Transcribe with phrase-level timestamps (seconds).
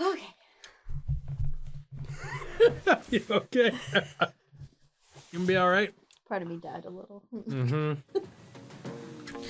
[0.00, 0.34] Okay.
[3.10, 3.72] you okay?
[3.94, 5.94] you gonna be all right?
[6.28, 7.22] Part of me died a little.
[7.34, 7.94] Mm-hmm.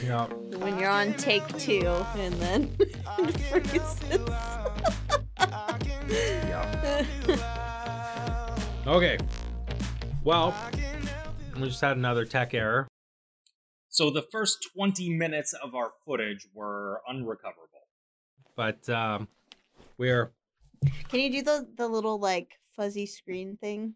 [0.04, 0.26] Yeah.
[0.58, 1.86] when you're on take two
[2.16, 2.76] and then
[3.50, 4.00] freezes.
[6.08, 6.96] Yeah.
[8.86, 9.18] Okay.
[10.22, 10.54] Well,
[11.56, 12.86] we just had another tech error.
[13.88, 17.88] So the first 20 minutes of our footage were unrecoverable.
[18.54, 19.26] But um,
[19.98, 20.32] we're
[21.08, 23.94] Can you do the the little like fuzzy screen thing?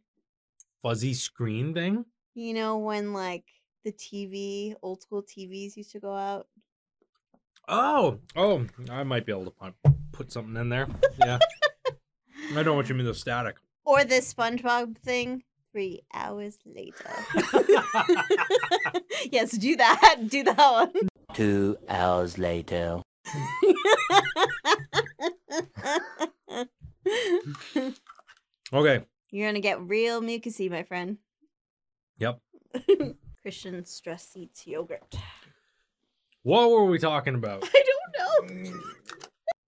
[0.82, 2.04] fuzzy screen thing.
[2.34, 3.44] You know when like
[3.84, 6.46] the TV, old school TVs used to go out.
[7.68, 9.74] Oh, oh, I might be able to put,
[10.12, 10.88] put something in there.
[11.18, 11.38] Yeah.
[12.54, 13.56] I know what you mean, the static.
[13.84, 15.44] Or the SpongeBob thing.
[15.72, 17.08] Three hours later.
[19.30, 20.18] yes, do that.
[20.28, 20.90] Do that one.
[21.32, 23.02] Two hours later.
[28.72, 29.04] Okay.
[29.30, 31.18] You're gonna get real mucusy, my friend.
[32.18, 32.40] Yep.
[33.42, 35.16] Christian stress eats yogurt.
[36.42, 37.68] What were we talking about?
[37.74, 37.84] I
[38.46, 38.80] don't know.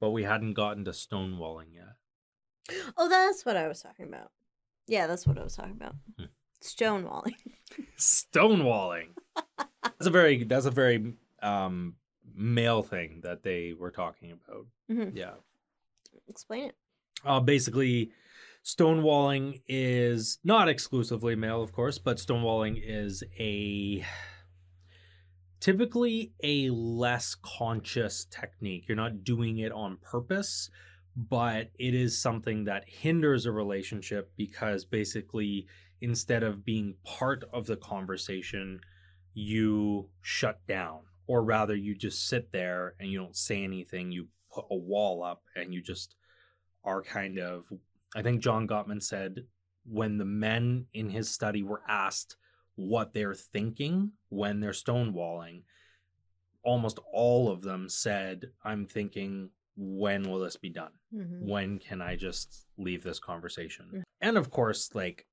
[0.01, 2.77] But we hadn't gotten to stonewalling yet.
[2.97, 4.31] Oh, that's what I was talking about.
[4.87, 5.95] Yeah, that's what I was talking about.
[6.19, 6.27] Hmm.
[6.63, 7.35] Stonewalling.
[7.99, 9.09] Stonewalling.
[9.83, 11.97] that's a very that's a very um
[12.35, 14.67] male thing that they were talking about.
[14.91, 15.13] Mhm.
[15.17, 15.35] Yeah.
[16.29, 16.77] Explain it.
[17.25, 18.11] Uh, basically,
[18.65, 24.05] stonewalling is not exclusively male, of course, but stonewalling is a
[25.61, 28.85] typically a less conscious technique.
[28.89, 30.69] You're not doing it on purpose,
[31.17, 35.67] but it is something that hinders a relationship because basically,
[36.01, 38.81] instead of being part of the conversation,
[39.35, 44.11] you shut down, or rather, you just sit there and you don't say anything.
[44.11, 46.17] You put a wall up and you just
[46.85, 47.73] are kind of
[48.15, 49.45] I think John Gottman said
[49.85, 52.37] when the men in his study were asked
[52.77, 55.63] what they're thinking when they're stonewalling,
[56.63, 60.93] almost all of them said, I'm thinking, when will this be done?
[61.15, 61.41] Mhm.
[61.49, 63.87] When can I just leave this conversation?
[63.93, 64.03] Mhm.
[64.21, 65.27] And of course, like,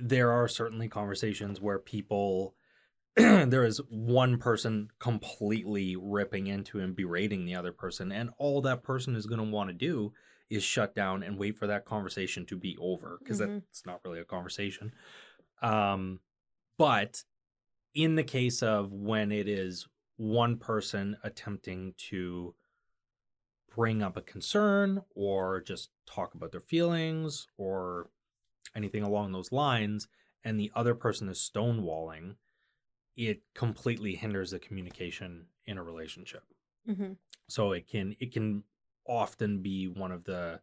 [0.00, 2.54] there are certainly conversations where people
[3.16, 8.82] there is one person completely ripping into and berating the other person and all that
[8.82, 10.14] person is going to want to do
[10.52, 13.62] is shut down and wait for that conversation to be over because Mhm.
[13.70, 14.92] it's not really a conversation
[15.62, 16.20] um
[16.78, 17.24] but
[17.94, 19.86] in the case of when it is
[20.16, 22.54] one person attempting to
[23.74, 28.10] bring up a concern or just talk about their feelings or
[28.76, 30.08] anything along those lines
[30.44, 32.36] and the other person is stonewalling
[33.16, 36.44] it completely hinders the communication in a relationship
[36.86, 37.16] Mhm.
[37.48, 38.64] so it can it can
[39.06, 40.60] often be one of the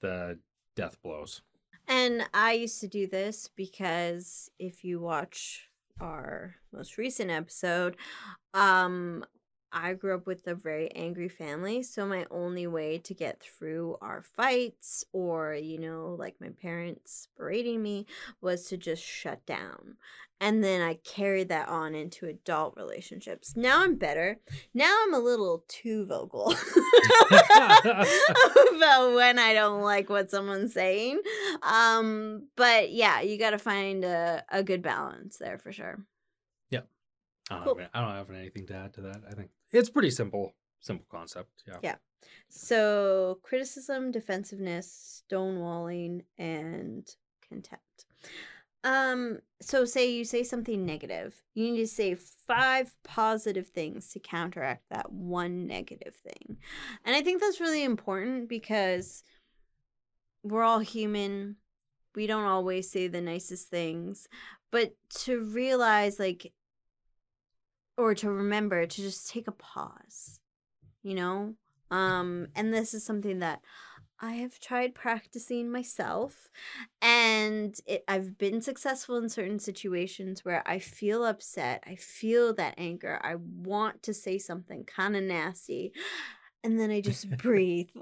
[0.00, 0.38] the
[0.74, 1.42] death blows.
[1.88, 5.68] And I used to do this because if you watch
[6.00, 7.96] our most recent episode,
[8.54, 9.24] um,
[9.72, 11.82] I grew up with a very angry family.
[11.82, 17.28] So my only way to get through our fights or, you know, like my parents
[17.36, 18.06] berating me
[18.40, 19.96] was to just shut down.
[20.40, 23.56] And then I carried that on into adult relationships.
[23.56, 24.38] Now I'm better.
[24.72, 26.52] Now I'm a little too vocal
[27.30, 31.20] about when I don't like what someone's saying.
[31.62, 35.98] Um, but yeah, you got to find a, a good balance there for sure.
[37.50, 40.10] I don't, have, I don't have anything to add to that i think it's pretty
[40.10, 41.96] simple simple concept yeah Yeah.
[42.48, 47.08] So criticism, defensiveness, stonewalling, and
[47.46, 48.06] contempt.
[48.84, 54.20] Um, so say you say something negative, you need to say five positive things to
[54.20, 56.58] counteract that one negative thing.
[57.04, 59.24] And I think that's really important because
[60.42, 61.56] we're all human.
[62.14, 64.28] We don't always say the nicest things,
[64.70, 66.52] but to realize like
[67.98, 70.40] or to remember to just take a pause
[71.02, 71.54] you know?
[71.90, 73.60] Um and this is something that
[74.20, 76.50] i have tried practicing myself
[77.00, 82.74] and it, i've been successful in certain situations where i feel upset i feel that
[82.76, 85.92] anger i want to say something kind of nasty
[86.64, 87.88] and then i just breathe.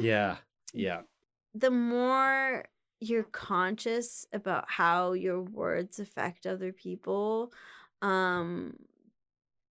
[0.00, 0.36] Yeah
[0.72, 1.02] yeah.
[1.54, 2.64] The more
[3.00, 7.52] you're conscious about how your words affect other people
[8.02, 8.74] um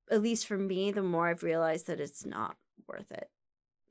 [0.09, 2.55] at least for me the more i've realized that it's not
[2.87, 3.29] worth it.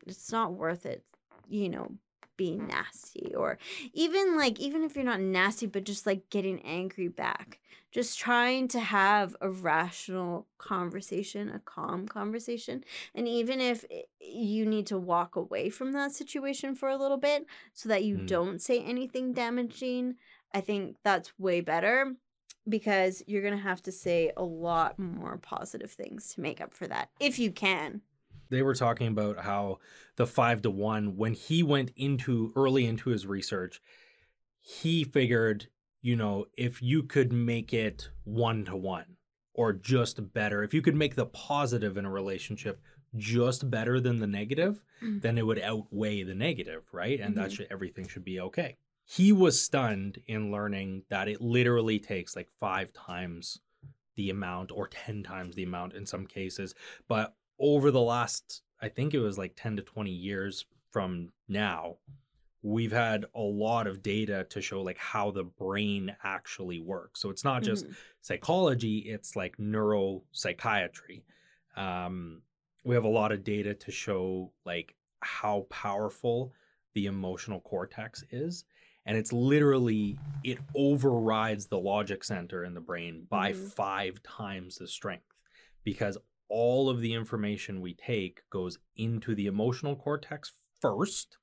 [0.07, 1.05] It's not worth it
[1.49, 1.93] you know
[2.37, 3.59] being nasty or
[3.93, 7.61] even like even if you're not nasty but just like getting angry back.
[7.93, 12.83] Just trying to have a rational conversation a calm conversation
[13.15, 13.85] and even if
[14.21, 18.17] you need to walk away from that situation for a little bit so that you
[18.17, 18.27] Mm.
[18.27, 20.15] don't say anything damaging
[20.55, 22.15] i think that's way better
[22.71, 26.73] because you're going to have to say a lot more positive things to make up
[26.73, 28.01] for that if you can
[28.49, 29.79] they were talking about how
[30.17, 33.81] the five to one when he went into early into his research
[34.59, 35.69] he figured
[36.03, 39.17] you know if you could make it one to one
[39.55, 42.81] or just better if you could make the positive in a relationship
[43.17, 45.23] just better than the negative Mm.
[45.23, 47.53] then it would outweigh the negative right and that Mhm.
[47.57, 48.77] should everything should be okay
[49.17, 53.61] he was stunned in learning that it literally takes like five times
[54.17, 56.75] the amount or 10 times the amount in some cases.
[57.09, 61.97] But over the last i think it was like 10 to 20 years from now
[62.63, 67.21] we've had a lot of data to show like how the brain actually works.
[67.21, 67.97] So it's not just Mhm.
[68.23, 71.23] psychology it's like neuropsychiatry.
[71.77, 72.43] Um
[72.85, 76.53] we have a lot of data to show like how powerful
[76.95, 78.65] the emotional cortex is
[79.07, 83.73] and it's literally it overrides the logic center in the brain by Mhm.
[83.73, 85.27] 5 times the strength
[85.85, 86.17] because
[86.49, 91.37] all of the information we take goes into the emotional cortex first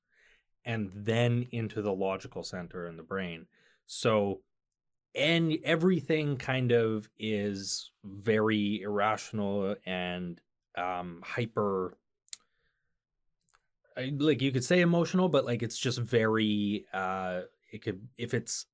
[0.64, 3.46] and then into the logical center in the brain
[3.86, 4.42] so
[5.14, 10.40] and everything kind of is very irrational and
[10.76, 11.96] um hyper
[14.18, 17.40] like you could say emotional but like it's just very uh
[17.72, 18.66] it could if it's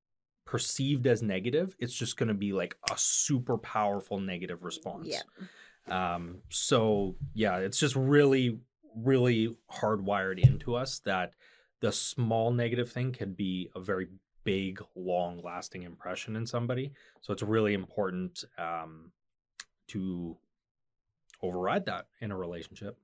[0.44, 5.08] perceived as negative it's just going to be like a super powerful negative response.
[5.08, 6.14] Yeah.
[6.16, 8.58] um so yeah it's just really
[8.96, 11.34] really hardwired into us that
[11.80, 14.08] the small negative thing can be a very
[14.44, 16.92] big long lasting impression in somebody.
[17.22, 19.12] So it's really important um
[19.88, 20.36] to
[21.42, 22.98] override that in a relationship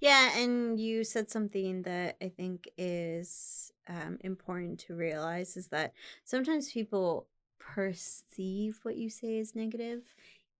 [0.00, 5.92] Yeah, and you said something that I think is um, important to realize is that
[6.24, 7.26] sometimes people
[7.58, 10.02] perceive what you say as negative,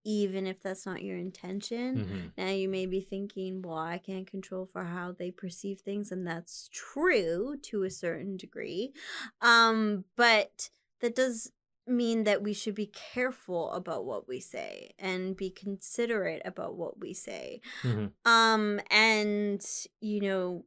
[0.05, 2.05] even if that's not your intention.
[2.07, 2.33] Mhm.
[2.37, 6.27] Now you may be thinking, well, I can't control for how they perceive things, and
[6.27, 8.93] that's true to a certain degree.
[9.41, 10.71] Um, but
[11.01, 11.53] that does
[11.91, 16.99] mean that we should be careful about what we say and be considerate about what
[17.01, 17.61] we say.
[17.83, 18.13] Mhm.
[18.25, 19.65] Um, and
[20.01, 20.65] you know,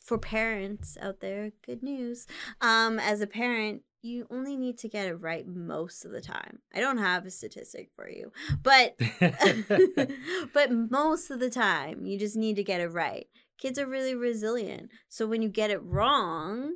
[0.00, 2.26] for parents out there, good news.
[2.60, 6.58] Um, as a parent, you only need to get it right most of the time.
[6.74, 8.32] I don't have a statistic for you,
[8.62, 8.98] but
[10.52, 13.26] but most of the time, you just need to get it right.
[13.56, 14.90] Kids are really resilient.
[15.08, 16.74] So when you get it wrong,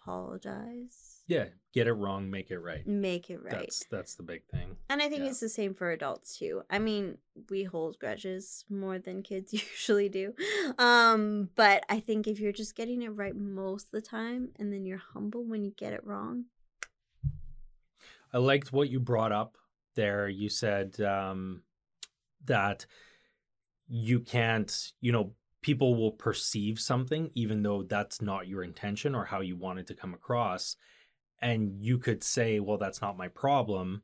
[0.00, 1.05] apologize.
[1.26, 3.50] Yeah get it wrong make it right Make it right.
[3.52, 5.28] that's that's the big thing And I think Yeah.
[5.30, 6.62] it's the same for adults too.
[6.70, 7.18] I mean,
[7.50, 10.32] we hold grudges more than kids usually do.
[10.78, 14.72] Um, but I think if you're just getting it right most of the time and
[14.72, 16.44] then you're humble when you get it wrong.
[18.32, 19.56] I liked what you brought up
[19.94, 20.28] there.
[20.28, 21.62] You said um,
[22.44, 22.86] that
[23.88, 25.32] you can't, you know,
[25.62, 29.86] people will perceive something even though that's not your intention or how you want it
[29.88, 30.76] to come across.
[31.40, 34.02] And you could say, well, that's not my problem.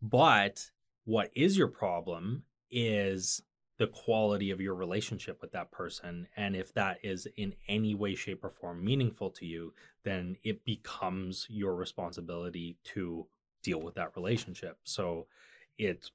[0.00, 0.70] But
[1.04, 3.42] what is your problem is
[3.78, 6.28] the quality of your relationship with that person.
[6.36, 9.72] And if that is in any way, shape, or form meaningful to you,
[10.04, 13.26] then it becomes your responsibility to
[13.62, 14.78] deal with that relationship.
[14.84, 15.26] So
[15.78, 16.10] it's,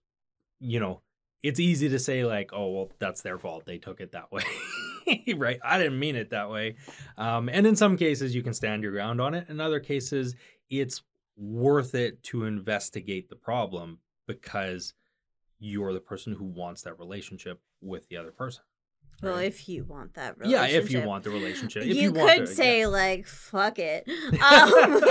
[0.59, 1.01] you know,
[1.43, 3.65] it's easy to say, like, oh, well, that's their fault.
[3.65, 4.43] They took it that way.
[5.37, 5.59] right.
[5.63, 6.75] I didn't mean it that way.
[7.17, 9.49] Um, and in some cases, you can stand your ground on it.
[9.49, 10.35] In other cases,
[10.69, 11.01] it's
[11.35, 14.93] worth it to investigate the problem because
[15.59, 18.63] you're the person who wants that relationship with the other person.
[19.23, 19.45] Well, right?
[19.45, 20.83] if you want that yeah, relationship.
[20.83, 22.87] if you want the relationship, if you, you, could the- say yeah.
[22.87, 25.01] like fuck it um,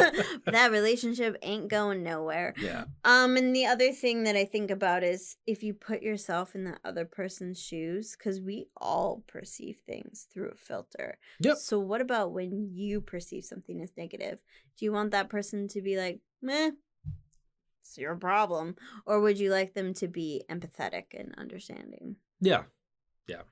[0.46, 5.02] that relationship ain't going nowhere yeah, um and the other thing that i think about
[5.02, 10.26] is if you put yourself in the other person's shoes because we all perceive things
[10.32, 11.56] through a filter Yep.
[11.56, 14.40] so what about when you perceive something as negative
[14.78, 16.70] do you want that person to be like meh
[17.80, 22.64] it's your problem or would you like them to be empathetic and understanding Yeah.
[23.26, 23.42] yeah,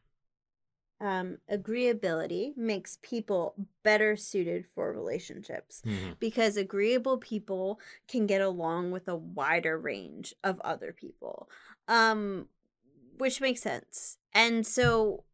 [1.00, 6.18] um, agreeability makes people better suited for relationships Mhm.
[6.20, 11.50] because agreeable people can get along with a wider range of other people
[11.88, 12.48] um
[13.18, 15.24] which makes sense and so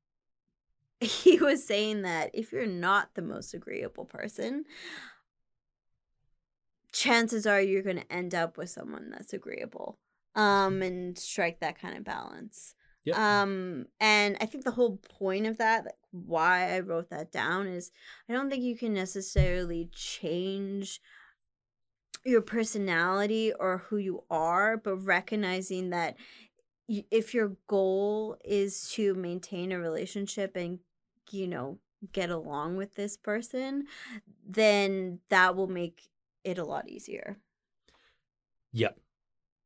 [1.00, 4.64] he was saying that if you're not the most agreeable person,
[6.92, 9.98] chances are you're going to end up with someone that's agreeable
[10.34, 12.74] um and strike that kind of balance.
[13.04, 13.16] Yep.
[13.16, 17.66] Um and I think the whole point of that like why I wrote that down
[17.66, 17.90] is
[18.28, 21.00] I don't think you can necessarily change
[22.24, 26.16] your personality or who you are, but recognizing that
[26.88, 30.80] y- if your goal is to maintain a relationship and
[31.30, 31.80] you know
[32.12, 33.86] get along with this person,
[34.46, 36.08] then that will make
[36.44, 37.38] it a lot easier.
[38.72, 38.98] Yep.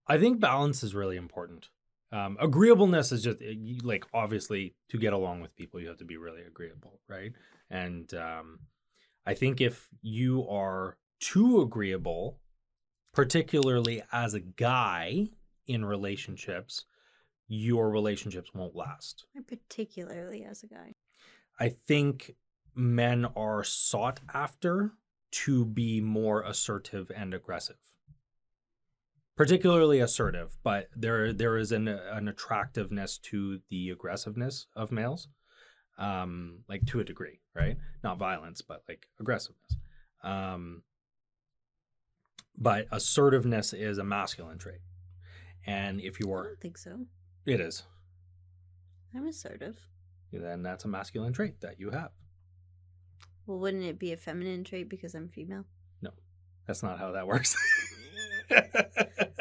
[0.08, 1.70] I think balance is really important.
[2.14, 6.04] Um, agreeableness is just eh, like obviously to get along with people, you have to
[6.04, 7.32] be really agreeable, right?
[7.70, 8.60] And um,
[9.26, 12.38] I think if you are too agreeable,
[13.12, 15.26] particularly as a guy
[15.66, 16.84] in relationships,
[17.48, 19.24] your relationships won't last.
[19.48, 20.94] Particularly as a guy.
[21.58, 22.36] I think
[22.76, 24.92] men are sought after
[25.32, 27.76] to be more assertive and aggressive.
[29.36, 35.28] Particularly assertive, but there there is an an attractiveness to the aggressiveness of males.
[35.98, 37.76] Um like to a degree, right?
[38.04, 39.76] Not violence, but like aggressiveness.
[40.22, 40.82] Um
[42.56, 44.80] but assertiveness is a masculine trait.
[45.66, 47.06] And if you are, I don't think so.
[47.46, 47.82] it is,
[49.14, 49.76] I'm assertive.
[50.30, 52.10] then that's a masculine trait that you have.
[53.46, 55.64] Well, wouldn't it be a feminine trait because I'm female?
[56.02, 56.10] No,
[56.66, 57.56] that's not how that works.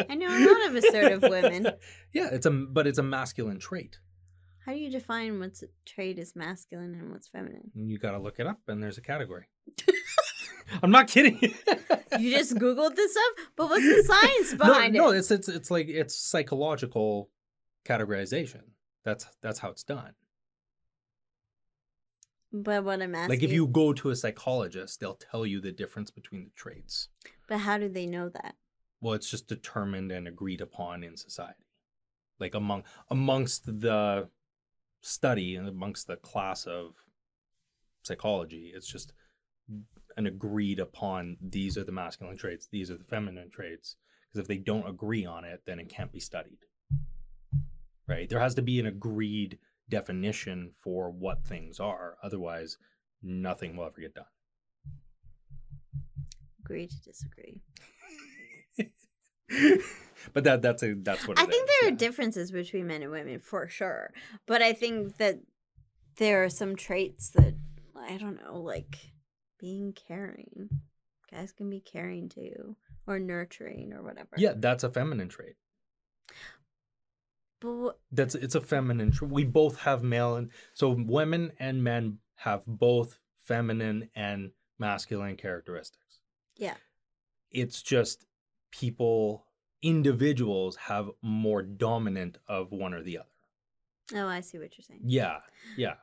[0.09, 1.67] I know a lot of assertive women.
[2.13, 3.97] Yeah, it's a but it's a masculine trait.
[4.65, 7.71] How do you define what's a trait is masculine and what's feminine?
[7.73, 9.45] You got to look it up, and there's a category.
[10.83, 11.39] I'm not kidding.
[12.19, 13.45] You just Googled this up?
[13.55, 15.11] But what's the science behind no, it?
[15.13, 17.31] No, it's it's it's like it's psychological
[17.85, 18.61] categorization.
[19.03, 20.13] That's that's how it's done.
[22.51, 25.71] But what I'm asking Like if you go to a psychologist, they'll tell you the
[25.71, 27.09] difference between the traits.
[27.47, 28.53] But how do they know that?
[29.03, 31.65] Well, it's just determined and agreed upon in society.
[32.39, 34.29] Like among amongst the
[35.01, 36.95] study and amongst the class of
[38.03, 39.11] psychology, it's just
[40.15, 43.97] an agreed upon these are the masculine traits, these are the feminine traits.
[44.31, 46.59] Because if they don't agree on it, then it can't be studied.
[48.07, 48.29] Right?
[48.29, 52.15] There has to be an agreed definition for what things are.
[52.23, 52.77] Otherwise,
[53.21, 54.25] nothing will ever get done.
[56.63, 57.59] Agree to disagree.
[60.33, 63.11] but that that's a that's what I think is, there are differences between men and
[63.11, 64.11] women for sure.
[64.45, 65.39] But I think that
[66.17, 67.55] there are some traits that
[67.95, 68.97] I don't know, like
[69.59, 70.69] being caring.
[71.31, 72.75] Guys can be caring too.
[73.05, 74.29] Or nurturing or whatever.
[74.37, 75.55] Yeah, that's a feminine trait.
[77.59, 79.31] But wh- That's it's a feminine trait.
[79.31, 86.19] We both have male and so women and men have both feminine and masculine characteristics.
[86.57, 86.75] yeah.
[87.51, 88.25] It's just
[88.73, 89.45] people
[89.81, 93.27] individuals have more dominant of one or the other.
[94.15, 95.01] Oh, I see what you're saying.
[95.05, 95.37] Yeah.
[95.77, 95.95] Yeah.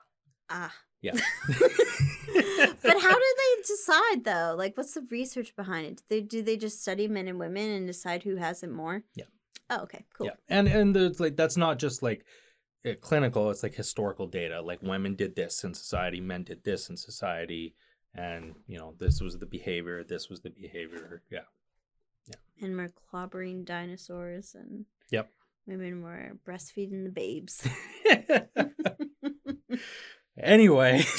[0.48, 0.72] Ah.
[1.02, 1.12] Yeah.
[1.48, 4.54] but how do they decide though?
[4.56, 5.96] Like, what's the research behind it?
[5.96, 9.04] Do they do they just study men and women and decide who has it more?
[9.14, 9.24] Yeah.
[9.70, 10.26] Oh, okay, cool.
[10.26, 12.24] Yeah, and and there's like that's not just like
[12.86, 14.60] uh, clinical; it's like historical data.
[14.60, 17.74] Like women did this in society, men did this in society,
[18.14, 21.22] and you know this was the behavior, this was the behavior.
[21.30, 21.46] Yeah,
[22.60, 25.30] And we're clobbering dinosaurs, and Yep.
[25.66, 27.66] women were breastfeeding the babes.
[30.38, 31.04] anyway.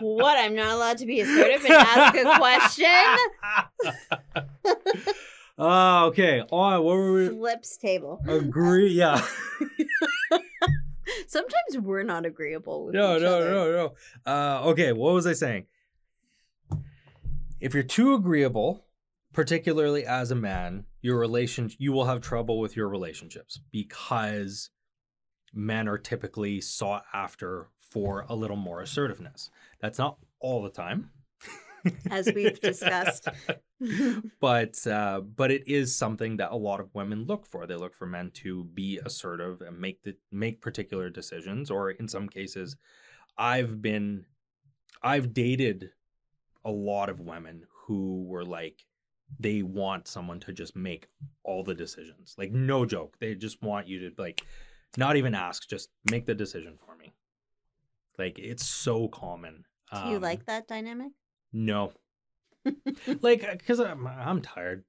[0.00, 0.38] what?
[0.38, 2.86] I'm not allowed to be assertive and ask a question.
[5.60, 6.44] Ah, okay.
[6.52, 7.28] Oh, what were we?
[7.30, 8.20] Flips table.
[8.28, 8.90] Agree?
[8.92, 9.20] Yeah.
[11.26, 13.50] Sometimes we're not agreeable with no, each no, other.
[13.50, 14.32] no, no.
[14.32, 15.66] Uh, okay, what was I saying?
[17.60, 18.86] If you're too agreeable,
[19.32, 24.70] particularly as a man, your relation you will have trouble with your relationships because
[25.52, 29.50] men are typically sought after for a little more assertiveness.
[29.80, 31.10] That's not all the time.
[32.10, 33.28] As we've discussed.
[34.40, 37.66] but uh, but it is something that a lot of women look for.
[37.66, 41.70] They look for men to be assertive and make the make particular decisions.
[41.70, 42.76] Or in some cases,
[43.36, 44.24] I've been
[45.02, 45.90] I've dated
[46.64, 48.84] a lot of women who were like
[49.38, 51.08] they want someone to just make
[51.44, 52.34] all the decisions.
[52.38, 54.42] Like no joke, they just want you to like
[54.96, 57.12] not even ask, just make the decision for me.
[58.18, 59.64] Like it's so common.
[59.92, 61.12] Do you Um, like that dynamic?
[61.52, 61.92] No.
[63.22, 64.84] like, uh, because I'm, I'm tired.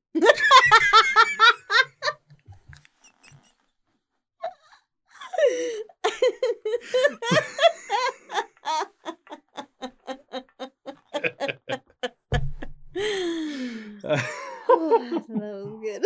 [14.71, 16.03] Oh, that was good.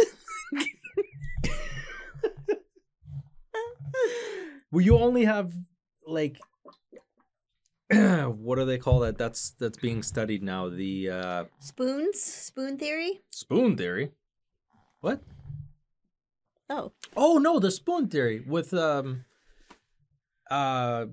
[4.72, 5.54] Will you only have
[6.08, 6.40] like
[8.38, 9.18] what do they call that?
[9.18, 10.70] That's that's being studied now.
[10.70, 12.22] The uh, Spoons?
[12.22, 13.22] Spoon theory?
[13.30, 14.12] spoon theory.
[15.02, 15.22] What?
[16.70, 16.94] Oh.
[17.16, 19.26] Oh no, the spoon theory with um
[20.50, 21.06] uh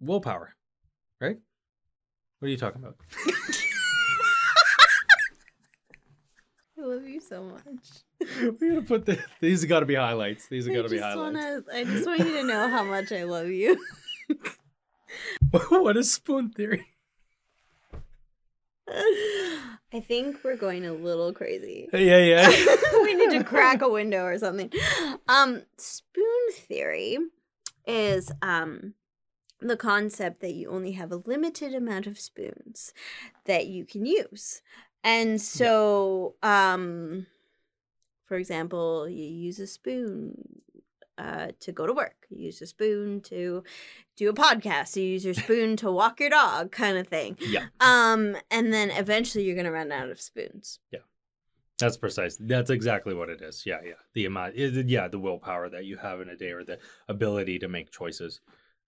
[0.00, 0.54] willpower,
[1.20, 1.38] right?
[2.38, 2.96] What are you talking about?
[6.78, 8.02] I love you so much.
[8.60, 10.48] We're gonna put the these got to be highlights.
[10.48, 11.34] These are to be highlights.
[11.34, 13.78] wanna I just want you to know how much I love you.
[15.68, 16.86] what is spoon theory?
[18.88, 21.88] I think we're going a little crazy.
[21.92, 22.48] Yeah, yeah.
[23.02, 24.70] we need to crack a window or something.
[25.28, 27.18] Um, spoon theory
[27.86, 28.94] is um
[29.60, 32.92] the concept that you only have a limited amount of spoons
[33.46, 34.62] that you can use.
[35.04, 37.26] And so um
[38.26, 40.62] for example, you use a spoon
[41.18, 42.26] uh, to go to work.
[42.30, 43.62] You use a spoon to
[44.16, 44.96] do a podcast.
[44.96, 47.36] You use your spoon to walk your dog, kind of thing.
[47.40, 47.66] Yeah.
[47.80, 50.78] Um, and then eventually you're gonna run out of spoons.
[50.90, 51.00] Yeah.
[51.78, 52.36] That's precise.
[52.38, 53.64] That's exactly what it is.
[53.66, 53.94] Yeah, yeah.
[54.14, 56.78] The amount, yeah, the willpower that you have in a day or the
[57.08, 58.40] ability to make choices.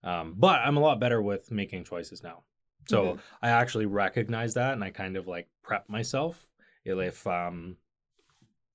[0.04, 2.44] Um, but I'm a lot better with making choices now.
[2.88, 3.20] So Mhm.
[3.42, 6.46] I actually recognize that and I kind of like prep myself.
[6.84, 7.78] If, um,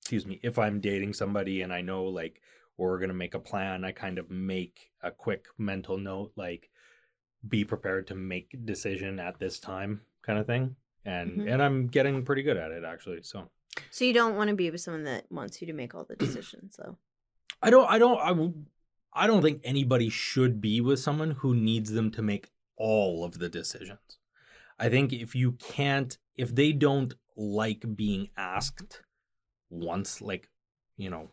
[0.00, 2.42] excuse me, if I'm dating somebody and I know like
[2.88, 6.70] we're going to make a plan, I kind of make a quick mental note, like
[7.46, 10.76] be prepared to make decision at this time kind of thing.
[11.04, 11.52] And, Mhm.
[11.52, 13.22] and I'm getting pretty good at it actually.
[13.22, 13.50] So.
[13.90, 16.16] So you don't want to be with someone that wants you to make all the
[16.26, 16.96] decisions, though.
[17.62, 18.54] I don't I don't I, w-
[19.12, 23.38] I don't think anybody should be with someone who needs them to make all of
[23.38, 24.18] the decisions.
[24.78, 29.02] I think if you can't if they don't like being asked
[29.68, 30.48] once like,
[30.96, 31.28] you know,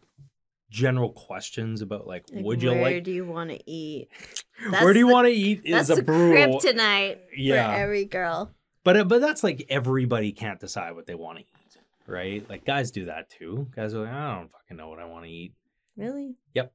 [0.70, 4.10] general questions about like, Like, would you where like where do you want to eat?
[4.70, 7.74] where do you want to eat is That's a brutal kryptonite Yeah.
[7.74, 8.52] for every girl.
[8.84, 12.50] but uh, but that's like everybody can't decide what they want to eat, right?
[12.50, 13.68] Like guys do that too.
[13.76, 15.54] Guys are like, I don't fucking know what I want to eat.
[15.96, 16.36] Really?
[16.54, 16.72] Yep.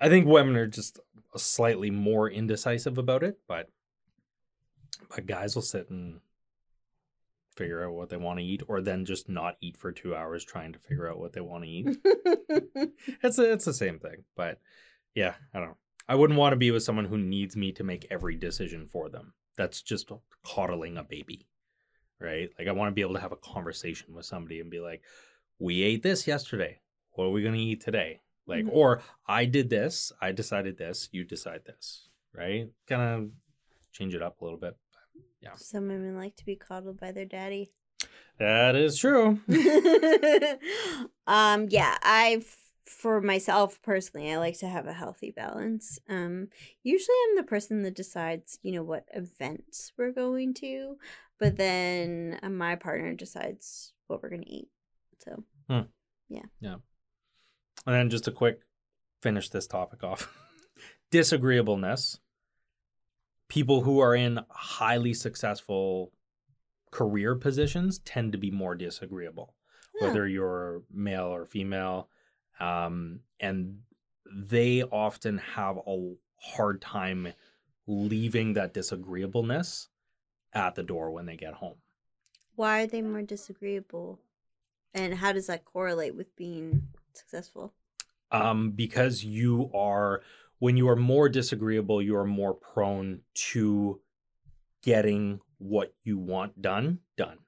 [0.00, 0.98] I think women are just
[1.36, 3.68] slightly more indecisive about it, but
[5.14, 6.20] but guys will sit and
[7.56, 10.44] figure out what they want to eat, or then just not eat for two hours
[10.44, 11.98] trying to figure out what they want to eat.
[13.22, 14.58] it's a, it's the same thing, but
[15.14, 15.76] yeah, I don't know.
[16.08, 19.08] I wouldn't want to be with someone who needs me to make every decision for
[19.08, 19.34] them.
[19.56, 20.10] That's just
[20.44, 21.46] coddling a baby,
[22.20, 22.48] right?
[22.58, 25.02] Like I want to be able to have a conversation with somebody and be like,
[25.58, 26.80] "We ate this yesterday.
[27.12, 28.70] What are we going to eat today?" Like, Mhm.
[28.72, 32.68] or I did this, I decided this, you decide this, right?
[32.88, 33.30] Kind of
[33.92, 34.76] change it up a little bit.
[35.56, 37.72] Some women like to be coddled by their daddy.
[38.38, 39.40] That is true.
[41.26, 45.98] um, yeah, I've for myself personally, I like to have a healthy balance.
[46.08, 46.48] Um,
[46.82, 50.96] usually I'm the person that decides, you know, what events we're going to,
[51.38, 54.68] but then uh, my partner decides what we're gonna eat.
[55.18, 55.86] So hmm.
[56.28, 56.46] yeah.
[56.60, 56.76] Yeah.
[57.86, 58.60] And then just a quick
[59.22, 60.36] finish this topic off.
[61.10, 62.18] Disagreeableness.
[63.50, 66.12] People who are in highly successful
[66.90, 69.54] career positions tend to be more disagreeable,
[70.00, 70.06] yeah.
[70.06, 72.08] whether you're male or female.
[72.58, 73.80] Um, and
[74.32, 77.34] they often have a hard time
[77.86, 79.88] leaving that disagreeableness
[80.52, 81.76] at the door when they get home.
[82.54, 84.20] why are they more disagreeable,
[84.94, 87.74] and how does that correlate with being successful?
[88.32, 90.22] um, because you are
[90.60, 94.00] when you are more disagreeable you are more prone to
[94.82, 97.38] getting what you want done done.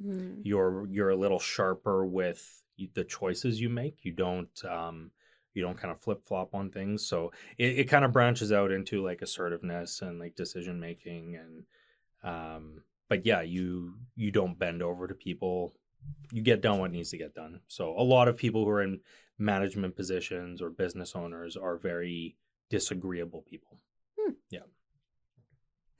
[0.00, 0.34] Hmm.
[0.44, 2.62] you're you're a little sharper with
[2.94, 4.04] the choices you make.
[4.04, 5.10] You don't um
[5.54, 7.04] you don't kind of flip-flop on things.
[7.04, 11.64] So it, it kind of branches out into like assertiveness and like decision making and
[12.22, 15.74] um but yeah you you don't bend over to people.
[16.30, 17.60] You get done what needs to get done.
[17.66, 19.00] So a lot of people who are in
[19.36, 22.36] management positions or business owners are very
[22.70, 23.80] disagreeable people
[24.50, 24.60] Yeah.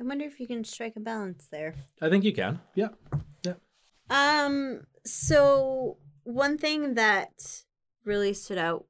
[0.01, 1.75] I wonder if you can strike a balance there.
[2.03, 2.89] i think you can Yeah.
[3.45, 3.55] yeah
[4.11, 7.65] Um, so one thing that
[8.05, 8.87] really stood out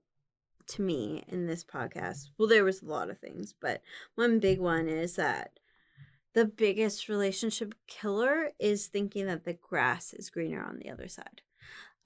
[0.69, 3.81] to me in this podcast, well, there was a lot of things, but
[4.17, 5.59] one big one is that
[6.35, 11.41] the biggest relationship killer is thinking that the grass is greener on the other side.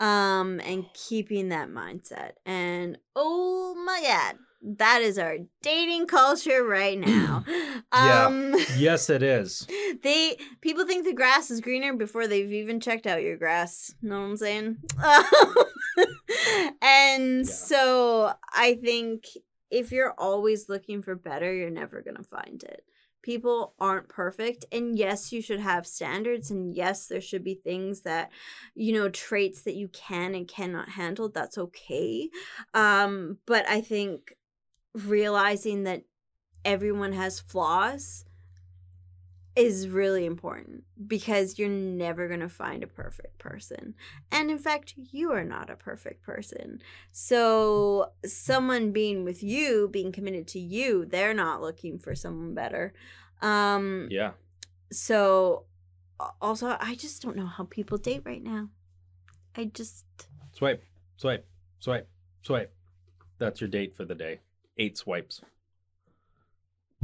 [0.01, 2.33] Um, and keeping that mindset.
[2.47, 7.45] And oh my god, that is our dating culture right now.
[7.93, 8.27] Yeah.
[8.27, 9.67] Um yes it is
[10.03, 13.95] they people think the grass is greener before they've even checked out your grass.
[14.03, 14.77] Know what I'm saying?
[16.83, 17.53] and Yeah.
[17.53, 19.27] so I think
[19.71, 22.85] if you're always looking for better, you're never going to find it.
[23.23, 24.65] People aren't perfect.
[24.73, 26.51] And yes, you should have standards.
[26.51, 28.31] And yes, there should be things that,
[28.75, 31.29] you know, traits that you can and cannot handle.
[31.31, 32.29] That's okay.
[32.75, 34.35] Um, but I think
[34.95, 36.03] realizing that
[36.65, 38.25] everyone has flaws
[39.55, 43.95] is really important because you're never going to find a perfect person.
[44.31, 46.81] And in fact, you are not a perfect person.
[47.11, 52.95] So, someone being with you, being committed to you, they're not looking for someone better.
[53.43, 54.33] Um Yeah.
[54.93, 55.65] so
[56.41, 58.69] also I just don't know how people date right now.
[59.57, 60.05] I just
[60.53, 60.83] Swipe,
[61.17, 61.47] swipe,
[61.81, 62.09] swipe,
[62.43, 62.73] swipe.
[63.39, 64.41] That's your date for the day.
[64.79, 65.41] Eight swipes.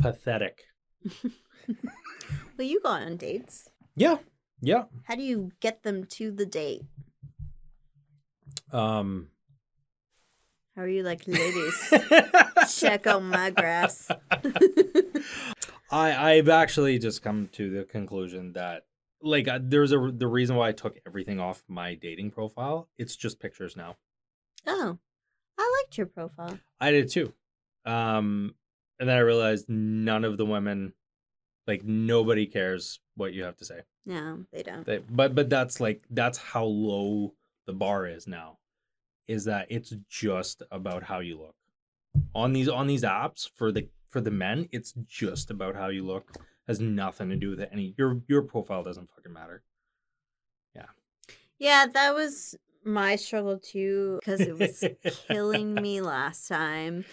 [0.00, 0.64] Pathetic.
[1.24, 3.68] well you go on dates.
[3.96, 4.18] Yeah.
[4.60, 4.84] Yeah.
[5.04, 6.82] How do you get them to the date?
[8.72, 9.28] Um
[10.76, 11.94] How are you like ladies?
[12.78, 14.08] Check out my grass.
[15.90, 18.84] I I've actually just come to the conclusion that
[19.20, 22.88] like uh, there's a the reason why I took everything off my dating profile.
[22.98, 23.96] It's just pictures now.
[24.66, 24.98] Oh,
[25.58, 26.58] I liked your profile.
[26.80, 27.32] I did too.
[27.88, 28.54] Um
[29.00, 30.92] and then I realized none of the women
[31.66, 33.80] like nobody cares what you have to say.
[34.06, 34.86] No, they don't.
[34.86, 37.34] They, but but that's like that's how low
[37.66, 38.58] the bar is now.
[39.28, 41.54] Is that it's just about how you look.
[42.34, 46.04] On these on these apps for the for the men, it's just about how you
[46.04, 46.32] look.
[46.66, 47.70] Has nothing to do with it.
[47.72, 49.62] any your your profile doesn't fucking matter.
[50.74, 50.86] Yeah.
[51.58, 52.56] Yeah, that was
[52.88, 54.84] my struggle too because it was
[55.28, 57.04] killing me last time.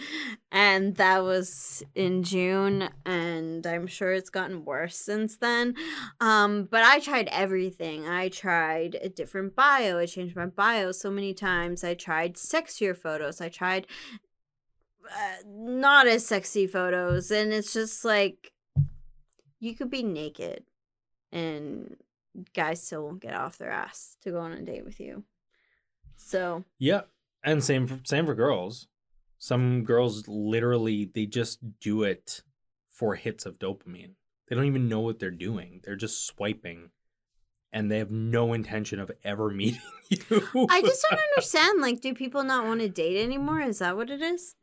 [0.51, 5.75] And that was in June and I'm sure it's gotten worse since then.
[6.19, 8.07] Um but I tried everything.
[8.07, 9.99] I tried a different bio.
[9.99, 11.83] I changed my bio so many times.
[11.83, 13.41] I tried sexier photos.
[13.41, 13.87] I tried
[15.05, 18.51] uh, not as sexy photos and it's just like
[19.59, 20.63] you could be naked
[21.31, 21.95] and
[22.53, 25.23] guys still won't get off their ass to go on a date with you.
[26.17, 27.01] So Yeah,
[27.43, 28.87] and same for, same for girls.
[29.37, 32.41] Some girls literally they just do it
[32.89, 34.13] for hits of dopamine.
[34.47, 35.81] They don't even know what they're doing.
[35.83, 36.91] They're just swiping,
[37.73, 40.67] and they have no intention of ever meeting you.
[40.69, 41.81] I just don't understand.
[41.81, 43.61] Like, do people not want to date anymore?
[43.61, 44.55] Is that what it is?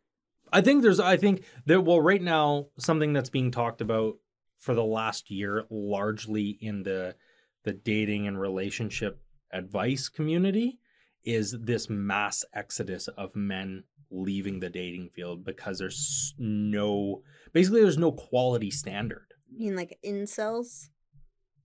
[0.52, 4.16] I think there's I think that well right now something that's being talked about
[4.58, 7.16] for the last year largely in the
[7.64, 10.78] the dating and relationship advice community
[11.24, 17.98] is this mass exodus of men leaving the dating field because there's no basically there's
[17.98, 19.26] no quality standard.
[19.50, 20.88] You mean like incels?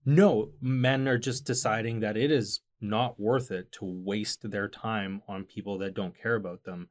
[0.04, 5.22] No, men are just deciding that it is not worth it to waste their time
[5.28, 6.88] on people that don't care about them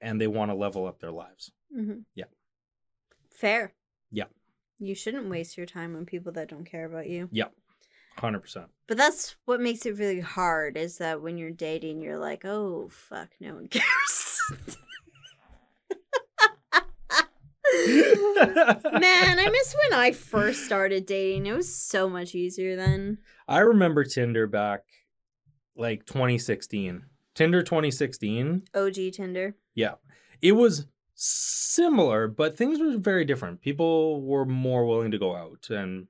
[0.00, 1.50] and they want to level up their lives.
[1.76, 2.00] Mm-hmm.
[2.14, 2.24] Yeah.
[3.30, 3.74] Fair.
[4.10, 4.24] Yeah.
[4.78, 7.28] You shouldn't waste your time on people that don't care about you.
[8.18, 8.66] 100%.
[8.86, 12.88] But that's what makes it really hard is that when you're dating, you're like, oh,
[12.90, 14.40] fuck, no one cares.
[18.92, 21.46] Man, I miss when I first started dating.
[21.46, 23.18] It was so much easier then.
[23.48, 24.82] I remember Tinder back
[25.76, 27.04] like 2016.
[27.34, 28.62] Tinder 2016.
[28.74, 29.56] OG Tinder.
[29.74, 29.94] Yeah.
[30.40, 33.60] It was similar, but things were very different.
[33.60, 35.66] People were more willing to go out.
[35.68, 36.06] And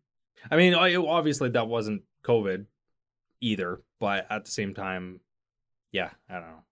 [0.51, 2.67] I mean, obviously that wasn't COVID
[3.41, 5.21] either, but at the same time,
[5.93, 6.65] yeah, I don't know.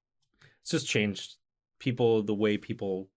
[0.60, 1.36] It's just changed.
[1.78, 3.08] People, the way people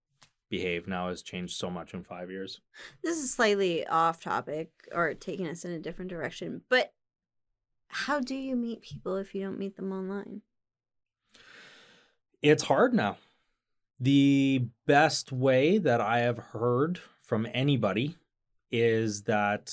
[0.48, 2.60] behave now has changed so much in five years.
[3.02, 6.92] This is slightly off topic or taking us in a different direction, but
[7.88, 10.42] how do you meet people if you don't meet them online?
[12.42, 13.18] It's hard now.
[13.98, 18.16] The best way that I have heard from anybody
[18.70, 19.72] is that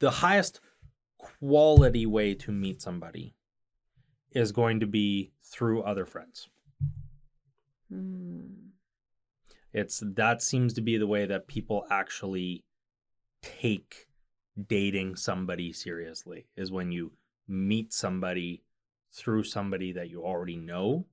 [0.00, 0.60] the highest
[1.18, 3.34] quality way to meet somebody
[4.32, 6.48] is going to be through other friends.
[7.90, 8.44] Hmm.
[9.72, 12.64] It's that seems to be the way that people actually
[13.42, 14.08] take
[14.68, 17.12] dating somebody seriously is when you
[17.48, 18.62] meet somebody
[19.12, 21.06] through somebody that you already know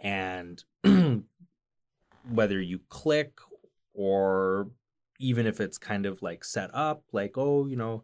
[0.00, 0.62] and
[2.30, 3.38] whether you click
[3.94, 4.68] or
[5.18, 8.02] even if it's kind of like set up like oh you know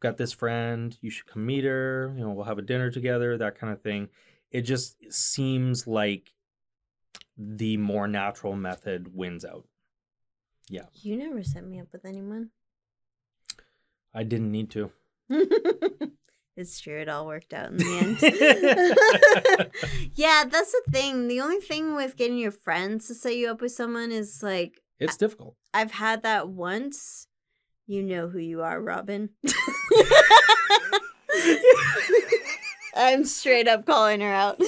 [0.00, 3.36] got this friend you should come meet her you know we'll have a dinner together
[3.36, 4.08] that kind of thing
[4.50, 6.32] it just seems like
[7.36, 9.64] the more natural method wins out
[10.68, 10.86] Yeah.
[10.94, 12.50] You never set me up with anyone.
[14.14, 14.90] i didn't need to
[16.56, 16.98] It's true.
[16.98, 19.70] It all worked out in the end.
[20.14, 21.28] yeah, that's the thing.
[21.28, 24.80] The only thing with getting your friends to set you up with someone is like
[24.98, 25.56] it's difficult.
[25.74, 27.26] I've had that once.
[27.86, 29.30] You know who you are, Robin.
[32.96, 34.58] I'm straight up calling her out.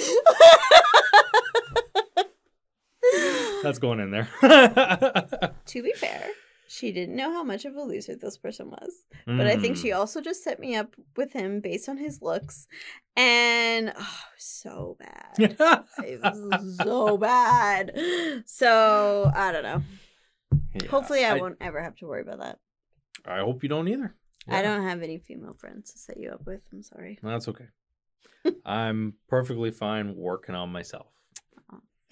[3.63, 4.29] That's going in there.
[5.65, 6.27] to be fair,
[6.67, 8.91] she didn't know how much of a loser this person was.
[9.25, 9.97] But I think she Mm.
[9.97, 12.67] also just set me up with him based on his looks.
[13.17, 15.57] And oh, so bad.
[16.05, 17.93] It was so bad.
[18.45, 19.81] So I don't know.
[20.73, 22.59] Yeah, Hopefully, I, I- won't ever have to worry about that.
[23.25, 24.15] I hope you don't either.
[24.47, 26.61] I don't have any female friends to set you up with.
[26.73, 27.19] I'm sorry.
[27.21, 27.67] That's okay.
[28.65, 31.07] I'm perfectly fine working on myself.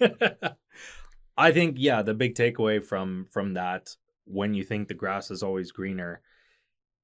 [1.36, 3.94] I think yeah, the big takeaway from from that
[4.24, 6.20] when you think the grass is always greener,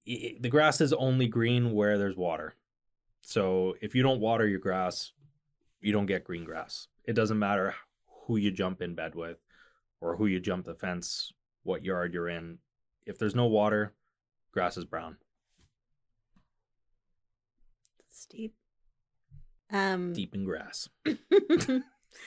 [0.08, 2.54] i- the grass is only green where there's water.
[3.22, 5.12] So if you don't water your grass,
[5.80, 6.88] you don't get green grass.
[7.04, 7.74] It doesn't matter
[8.26, 9.38] who you jump in bed with
[10.00, 11.32] or who you jump the fence,
[11.64, 12.58] what yard you're in.
[13.04, 13.92] If there's no water,
[14.52, 15.16] grass is brown.
[18.10, 18.54] Steep.
[19.70, 20.88] Um, Deep in grass.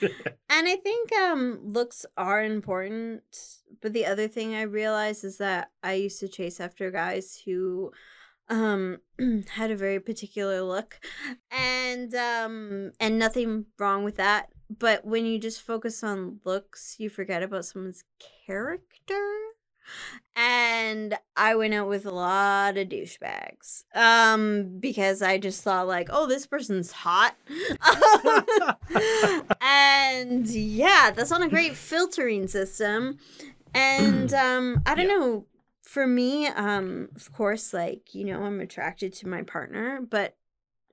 [0.02, 3.22] and I think um looks are important,
[3.80, 7.92] but the other thing I realized is that I used to chase after guys who
[8.48, 8.98] um
[9.50, 11.00] had a very particular look
[11.50, 17.10] and um and nothing wrong with that, but when you just focus on looks, you
[17.10, 18.04] forget about someone's
[18.46, 19.24] character.
[20.36, 23.84] And I went out with a lot of douchebags.
[23.94, 27.36] Um, because I just thought like, oh, this person's hot.
[29.60, 33.18] and yeah, that's not a great filtering system.
[33.74, 35.14] And um, I don't Yeah.
[35.20, 35.46] know.
[35.82, 40.36] For me, um, of course, like, you know, I'm attracted to my partner, but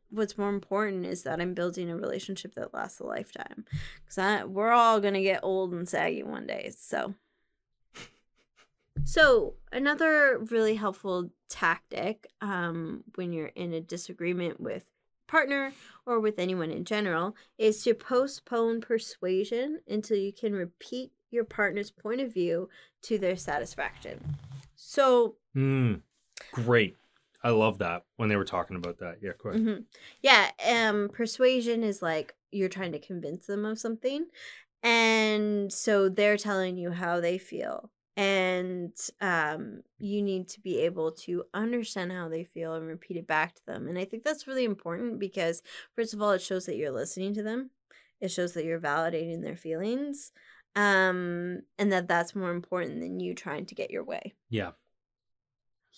[0.09, 3.65] what's more important is that I'm building a relationship that lasts a lifetime.
[4.05, 6.71] Because we're all going to get old and saggy one day.
[6.77, 7.13] So.
[9.03, 14.85] So, another really helpful tactic um, when you're in a disagreement with
[15.27, 15.73] partner
[16.05, 21.91] or with anyone in general is to postpone persuasion until you can repeat your partner's
[21.91, 22.69] point of view
[23.03, 24.37] to their satisfaction.
[24.75, 26.01] So, Mm,
[26.51, 26.97] great.
[27.45, 29.17] I love that when they were talking about that.
[29.21, 29.83] Yeah, mhm.
[30.23, 34.25] yeah, um, persuasion is like you're trying to convince them of something,
[34.81, 41.11] and so they're telling you how they feel, and um, you need to be able
[41.11, 43.87] to understand how they feel and repeat it back to them.
[43.87, 45.61] And I think that's really important because,
[45.95, 47.69] first of all, it shows that you're listening to them.
[48.21, 50.31] It shows that you're validating their feelings,
[50.75, 54.33] um, and that that's more important than you trying to get your way.
[54.49, 54.71] Yeah.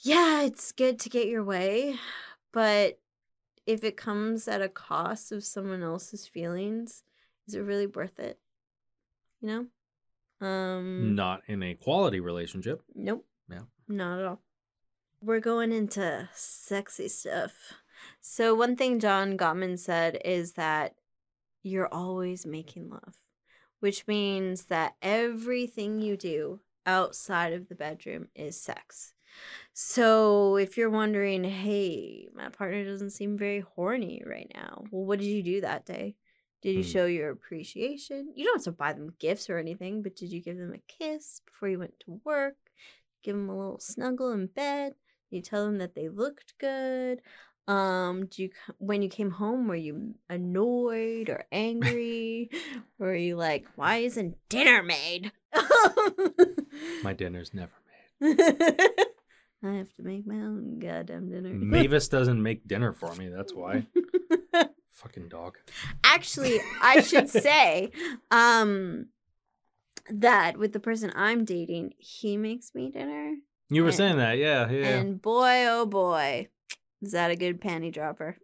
[0.01, 1.95] Yeah, it's good to get your way,
[2.51, 2.99] but
[3.65, 7.03] if it comes at a cost of someone else's feelings,
[7.47, 8.39] is it really worth it?
[9.41, 9.47] You
[10.41, 10.47] know?
[10.47, 12.83] Um Not in a quality relationship.
[12.93, 13.25] nope.
[13.49, 13.61] Yeah.
[13.87, 14.41] Not at all.
[15.21, 17.73] We're going into sexy stuff.
[18.21, 20.95] So one thing John Gottman said is that
[21.63, 23.15] you're always making love,
[23.79, 29.13] which means that everything you do outside of the bedroom is sex.
[29.73, 34.83] So if you're wondering, hey, my partner doesn't seem very horny right now.
[34.91, 36.15] Well, what did you do that day?
[36.61, 36.89] Did you Hmm.
[36.89, 38.33] show your appreciation?
[38.35, 40.79] You don't have to buy them gifts or anything, but did you give them a
[40.91, 42.55] kiss before you went to work?
[43.23, 44.93] Give them a little snuggle in bed?
[45.29, 47.21] You tell them that they looked good?
[47.67, 52.49] Um, do you when you came home were you annoyed or angry?
[52.97, 55.31] were you like, why isn't dinner made?
[57.03, 57.73] My dinner's never
[59.63, 61.49] I have to make my own goddamn dinner.
[61.53, 63.29] Mavis doesn't make dinner for me.
[63.29, 63.87] That's why.
[64.91, 65.57] Fucking dog.
[66.03, 67.91] Actually, I should say
[68.31, 69.07] um
[70.09, 73.35] that with the person I'm dating, he makes me dinner.
[73.69, 74.87] You were And- saying that, yeah, yeah.
[74.99, 76.47] And boy oh boy,
[77.01, 78.37] is that a good panty dropper.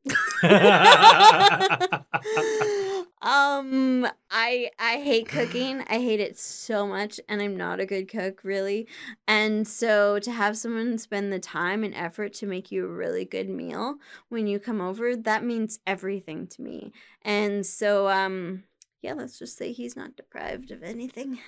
[3.24, 5.82] Um I I hate cooking.
[5.88, 8.88] I hate it so much and I'm not a good cook really.
[9.28, 13.26] And so to have someone spend the time and effort to make you a really
[13.26, 13.96] good meal
[14.30, 16.92] when you come over, that means everything to me.
[17.22, 18.64] And so um
[19.02, 21.40] yeah, let's just say he's not deprived of anything.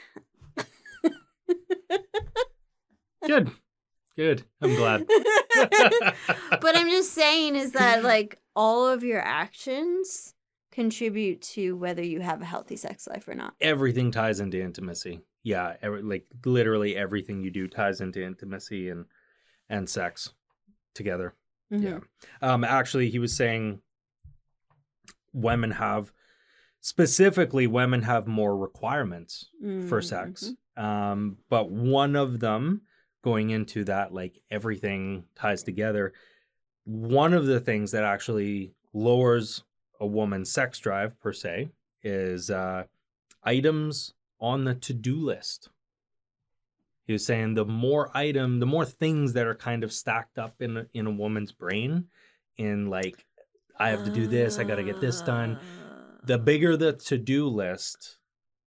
[3.25, 3.51] Good.
[4.15, 4.43] Good.
[4.61, 5.07] I'm glad.
[6.61, 10.34] but I'm just saying is that like all of your actions
[10.75, 13.55] contribute to whether you have a healthy sex life or not.
[13.61, 15.21] everything ties into intimacy.
[15.43, 19.05] Yeah, every, like literally everything you do ties into intimacy and
[19.69, 20.33] and sex
[20.93, 21.33] together.
[21.71, 21.83] Mhm.
[21.83, 21.99] Yeah.
[22.41, 23.81] Um, actually, he was saying
[25.33, 26.11] women have,
[26.81, 29.49] specifically, women have more requirements
[29.87, 30.51] for sex.
[30.77, 30.83] Mhm.
[30.83, 32.81] Um, but one of them
[33.23, 36.13] going into that, like everything ties together,
[36.83, 39.63] one of the things that actually lowers
[39.99, 41.69] a woman's sex drive, per se,
[42.03, 42.83] is uh,
[43.43, 45.69] items on the to do list.
[47.05, 50.61] He was saying the more item, the more things that are kind of stacked up
[50.61, 52.05] in a, in a woman's brain,
[52.57, 53.25] in like,
[53.77, 55.59] I have to do this, I got to get this done.
[56.23, 58.17] The bigger the to do list,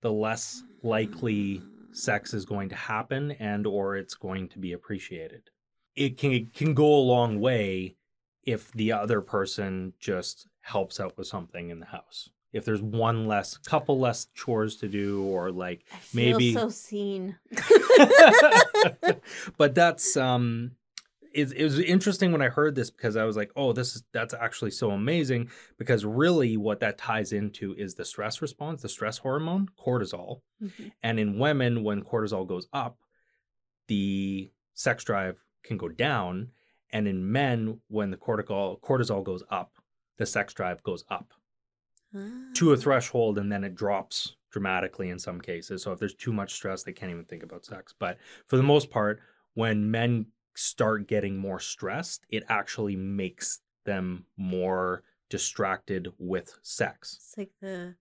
[0.02, 1.62] the less likely
[1.92, 5.50] sex is going to happen and or it's going to be appreciated.
[5.96, 7.96] It can it can go a long way
[8.44, 12.30] if the other person just helps out with something in the house.
[12.52, 16.68] If there's one less couple less chores to do or like I feel maybe- so
[16.70, 17.36] seen.
[19.56, 20.72] but that's um
[21.34, 24.02] it, it was interesting when I heard this because I was like, oh, this is
[24.12, 28.88] that's actually so amazing because really what that ties into is the stress response, the
[28.88, 30.40] stress hormone, cortisol.
[30.62, 30.92] Mhm.
[31.02, 32.98] And in women, when cortisol goes up,
[33.88, 36.48] the sex drive can go down.
[36.90, 39.72] And in men, when the cortisol cortisol goes up,
[40.18, 41.32] the sex drive goes up
[42.54, 42.76] to a Ah.
[42.76, 45.82] threshold and then it drops dramatically in some cases.
[45.82, 47.94] So if there's too much stress, they can't even think about sex.
[47.98, 49.20] But for the most part,
[49.54, 57.16] when men start getting more stressed, it actually makes them more distracted with sex.
[57.20, 57.94] It's like the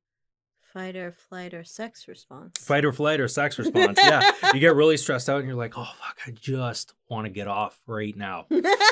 [0.62, 2.58] fight or flight or sex response.
[2.64, 4.00] Fight or flight or sex response.
[4.02, 4.32] Yeah.
[4.54, 7.48] you get really stressed out and you're like, oh, fuck, I just want to get
[7.48, 8.48] off right now.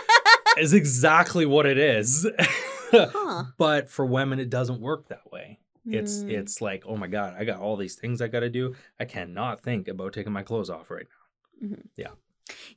[0.57, 2.27] Is exactly what it is.
[2.91, 3.43] huh.
[3.57, 5.59] but for women, it doesn't work that way.
[5.87, 6.29] It's Mm.
[6.31, 8.73] it's like, oh my god, I got all these things I got to do.
[8.99, 11.05] I cannot think about taking my clothes off right
[11.61, 11.77] now.
[11.95, 12.11] Yeah,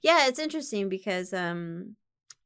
[0.03, 1.97] Yeah, it's interesting because um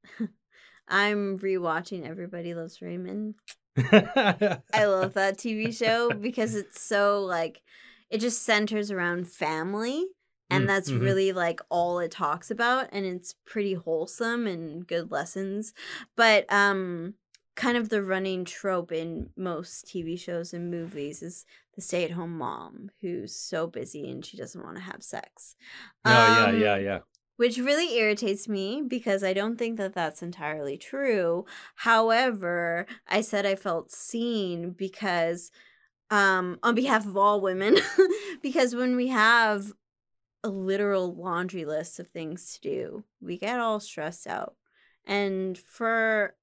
[0.89, 3.35] I'm rewatching Everybody Loves Raymond.
[3.77, 7.63] I love that TV show because it's so like
[8.11, 10.07] it just centers around family
[10.51, 11.01] and Mm, that's mhm.
[11.01, 15.73] really like all it talks about and it's pretty wholesome and good lessons.
[16.17, 17.15] But um
[17.55, 22.91] kind of the running trope in most TV shows and movies is the stay-at-home mom
[23.01, 25.57] who's so busy and she doesn't want to have sex.
[26.05, 26.99] Oh yeah, Um, yeah, yeah.
[27.37, 31.45] which really irritates me because I don't think that that's entirely true.
[31.77, 35.51] However, I said I felt seen because,
[36.11, 37.79] um, on behalf of all women,
[38.43, 39.73] because when we have
[40.45, 44.57] a literal laundry list of things to do, we get all stressed out.
[45.07, 46.35] And for,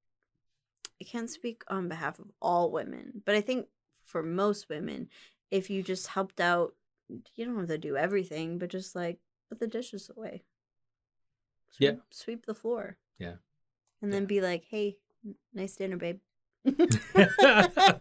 [1.02, 3.68] I can't speak on behalf of all women, but I think
[4.06, 5.10] for most women,
[5.52, 6.74] if you just helped out,
[7.36, 10.44] you don't have to do everything, but just like put the dishes away.
[11.80, 11.92] Yeah.
[11.92, 12.98] Sweep, sweep the floor.
[13.18, 13.36] Yeah.
[14.02, 14.28] And then Yeah.
[14.28, 14.98] be like, hey,
[15.54, 16.20] nice dinner, babe.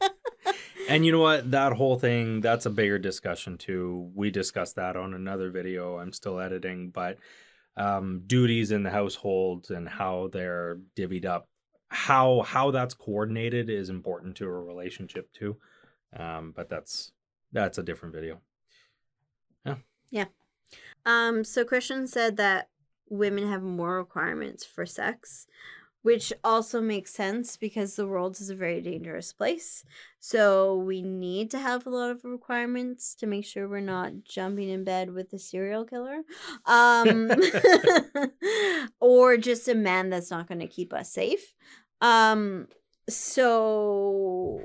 [0.88, 1.50] And you know what?
[1.50, 4.10] That whole thing, that's a bigger discussion too.
[4.14, 5.98] We discussed that on another video.
[5.98, 7.18] I'm still editing, but
[7.76, 11.48] um, duties in the household and how they're divvied up,
[11.88, 15.56] how how that's coordinated is important to a relationship too.
[16.16, 17.12] Um, but that's
[17.52, 18.40] that's a different video.
[19.64, 19.76] Yeah.
[20.10, 20.24] Yeah.
[21.06, 22.68] Um, so Christian said that
[23.08, 25.46] women have more requirements for sex,
[26.08, 29.84] which also makes sense because the world is a very dangerous place.
[30.20, 34.70] So we need to have a lot of requirements to make sure we're not jumping
[34.70, 36.22] in bed with a serial killer.
[36.64, 37.30] Um
[39.00, 41.52] or just a man that's not going to keep us safe.
[42.00, 42.68] Um
[43.06, 44.62] so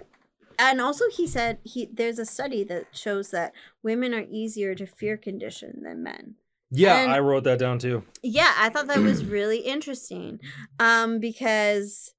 [0.58, 3.52] and also he said he there's a study that shows that
[3.84, 6.36] women are easier to fear condition than men.
[6.76, 8.04] Yeah, And- I wrote that down too.
[8.22, 10.40] Yeah, I thought that was really interesting.
[10.80, 12.14] Um, because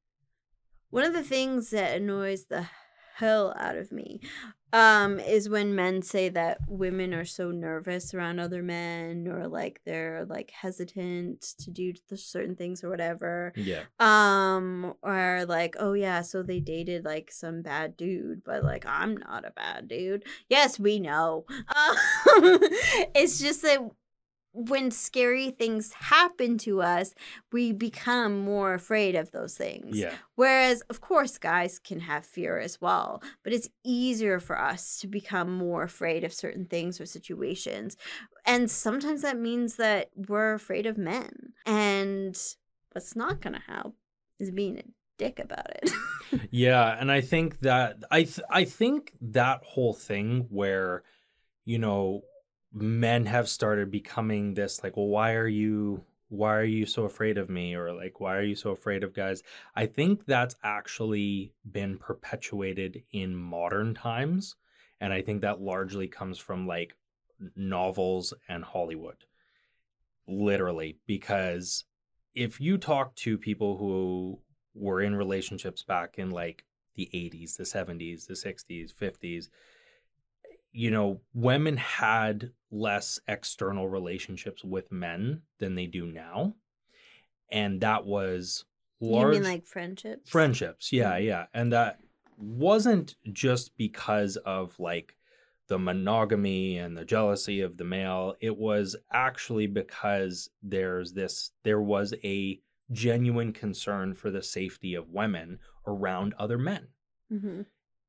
[0.91, 2.67] one of the things that annoys the
[3.17, 4.21] hell out of me
[4.73, 9.81] um is when men say that women are so nervous around other men or like
[9.87, 13.83] they're like hesitant to do the certain things or whatever Yeah.
[14.01, 19.17] um or like oh yeah so they dated like some bad dude but like i'm
[19.17, 22.59] not a bad dude yes we know um,
[23.15, 23.79] it's just that
[24.55, 27.15] when scary things happen to us
[27.53, 29.99] we become more afraid of those things.
[29.99, 30.15] Yeah.
[30.37, 35.07] whereas of course guys can have fear as well but it's easier for us to
[35.09, 37.97] become more afraid of certain things or situations.
[38.47, 42.39] And sometimes that means that we're afraid of men and
[42.93, 43.97] what's not going to help
[44.39, 44.83] is being a
[45.19, 45.91] dick about it.
[46.51, 51.05] Yeah, and I think that I th- I think that whole thing where
[51.65, 52.23] you know
[52.75, 57.39] men have started becoming this like well why are you why are you so afraid
[57.39, 57.75] of me?
[57.75, 59.43] or like why are you so afraid of guys?
[59.77, 64.57] I think that's actually been perpetuated in modern times
[65.01, 66.95] and i think that largely comes from like
[67.57, 69.25] novels and hollywood.
[70.27, 71.85] Literally because
[72.35, 74.41] if you talk to people who
[74.75, 76.65] were in relationships back in like
[76.97, 79.49] the 80s the 70s the 60s 50s
[80.75, 86.57] you know, women had less external relationships with men than they do now.
[87.51, 88.65] And that was
[89.01, 90.29] large You mean like friendships?
[90.29, 90.93] friendships.
[90.93, 91.25] Yeah, Mhm.
[91.25, 91.47] yeah.
[91.55, 92.01] And that
[92.37, 95.17] wasn't just because of like
[95.69, 98.35] the monogamy and the jealousy of the male.
[98.41, 102.61] It was actually because there's this, there was a
[102.91, 106.89] genuine concern for the safety of women around other men
[107.31, 107.63] hmm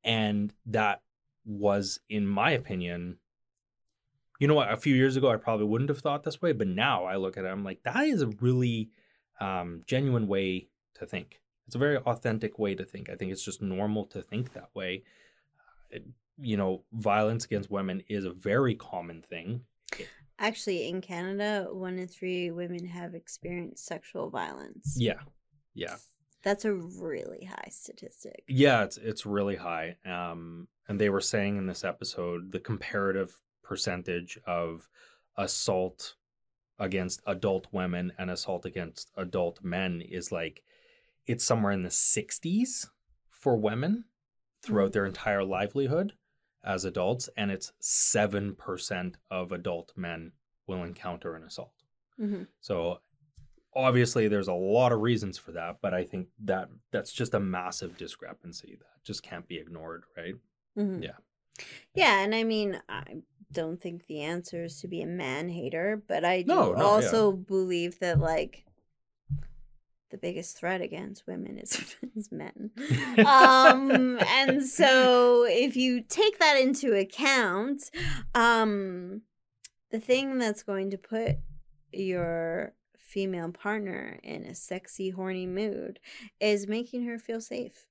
[0.03, 1.01] and that
[1.45, 3.17] was in my opinion
[4.39, 6.67] you know what a few years ago i probably wouldn't have thought this way but
[6.67, 8.89] now i look at it i'm like that is a really
[9.39, 13.43] um, genuine way to think it's a very authentic way to think i think it's
[13.43, 15.03] just normal to think that way
[15.89, 16.05] It-
[16.37, 19.61] you know violence against women is a very common thing
[20.37, 24.97] Actually, in Canada, one in three women have experienced sexual violence.
[24.99, 25.21] yeah
[25.73, 25.95] yeah
[26.43, 28.43] That's a really high statistic.
[28.49, 29.95] Yeah, it's it's really high.
[30.05, 34.87] Um, and they were saying in this episode the comparative percentage of
[35.37, 36.15] assault
[36.77, 40.63] against adult women and assault against adult men is like
[41.25, 42.87] it's somewhere in the 60s
[43.29, 44.05] for women
[44.61, 46.13] throughout their entire livelihood
[46.63, 50.31] as adults and it's 7% of adult men
[50.67, 51.73] will encounter an assault.
[52.17, 52.99] hmm So
[53.75, 57.39] obviously there's a lot of reasons for that, but I think that that's just a
[57.39, 60.35] massive discrepancy that just can't be ignored, right?
[60.75, 61.17] Hmm Yeah.
[61.93, 63.17] Yeah, and I mean, I
[63.51, 66.75] don't think the answer is to be a man hater, but I do No, no,
[66.75, 66.83] yeah.
[66.83, 68.65] also believe that like
[70.11, 72.71] the biggest threat against women is, is men.
[73.25, 77.89] um and so if you take that into account
[78.33, 79.21] um
[79.91, 81.37] the thing that's going to put
[81.91, 85.99] your female partner in a sexy horny mood
[86.39, 87.85] is making her feel safe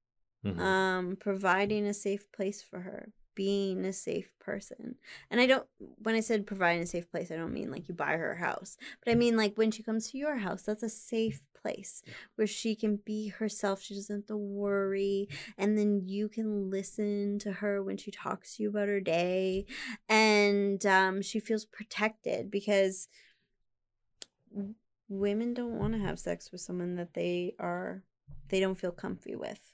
[0.44, 0.58] Mhm.
[0.60, 4.94] um providing a safe place for her being a safe person.
[5.30, 7.94] And i don't when i said providing a safe place i don't mean like you
[7.94, 10.82] buy her a house but i mean like when she comes to your house that's
[10.84, 12.02] a safe place
[12.36, 13.80] where she can be herself.
[13.80, 18.56] She doesn't have to worry and then you can listen to her when she talks
[18.56, 19.64] to you about her day
[20.08, 23.08] and um, she feels protected because
[25.08, 28.02] women don't want to have sex with someone that they are
[28.48, 29.73] they don't feel comfy with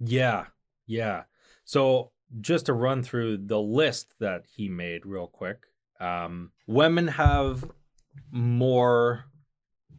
[0.00, 0.46] Yeah,
[0.86, 1.24] yeah.
[1.64, 5.64] So just to run through the list that he made real quick,
[6.00, 7.64] um, women have
[8.30, 9.24] more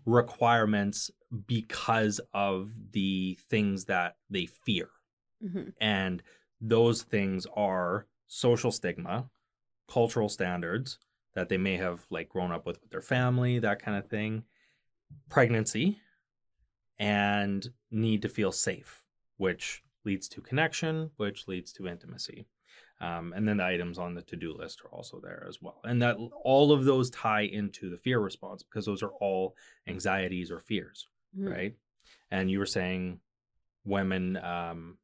[0.06, 1.12] requirements
[1.48, 4.90] because of the things that they fear.
[5.42, 6.24] hmm And
[6.62, 9.30] those things are social stigma,
[9.88, 11.00] cultural standards
[11.34, 14.44] that they may have like grown up with with their family, that kind of thing,
[15.30, 16.00] pregnancy,
[17.00, 19.04] and need to feel safe,
[19.38, 22.48] which leads to connection, which leads to intimacy.
[23.00, 25.82] Um, and then the items on the to-do list are also there as well.
[25.84, 29.56] And that all of those tie into the fear response because those are all
[29.86, 31.52] anxieties or fears Mhm.
[31.52, 31.76] right?
[32.32, 33.20] And you were saying
[33.86, 34.98] women um,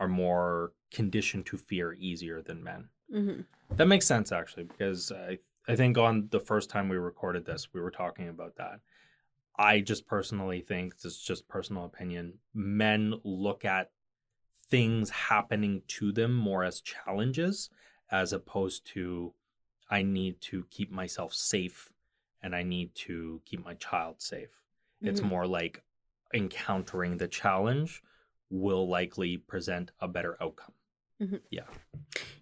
[0.00, 2.88] are more conditioned to fear easier than men.
[3.10, 3.40] hmm
[3.76, 7.72] That makes sense actually, because I I think on the first time we recorded this,
[7.72, 8.80] we were talking about that.
[9.56, 12.38] I just personally think this is just personal opinion.
[12.54, 13.90] Men look at
[14.68, 17.70] things happening to them more as challenges
[18.10, 19.34] as opposed to
[19.90, 21.92] I need to keep myself safe
[22.42, 24.62] and I need to keep my child safe.
[25.02, 25.28] It's Mhm.
[25.28, 25.82] more like
[26.32, 28.02] encountering the challenge
[28.48, 30.74] will likely present a better outcome.
[31.50, 31.66] Yeah.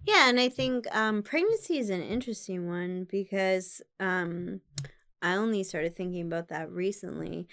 [0.05, 4.61] Yeah, and I think um, pregnancy is an interesting one because um,
[5.23, 7.47] I only started thinking about that recently,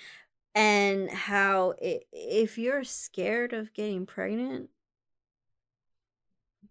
[0.56, 4.70] and how i if you're scared of getting pregnant,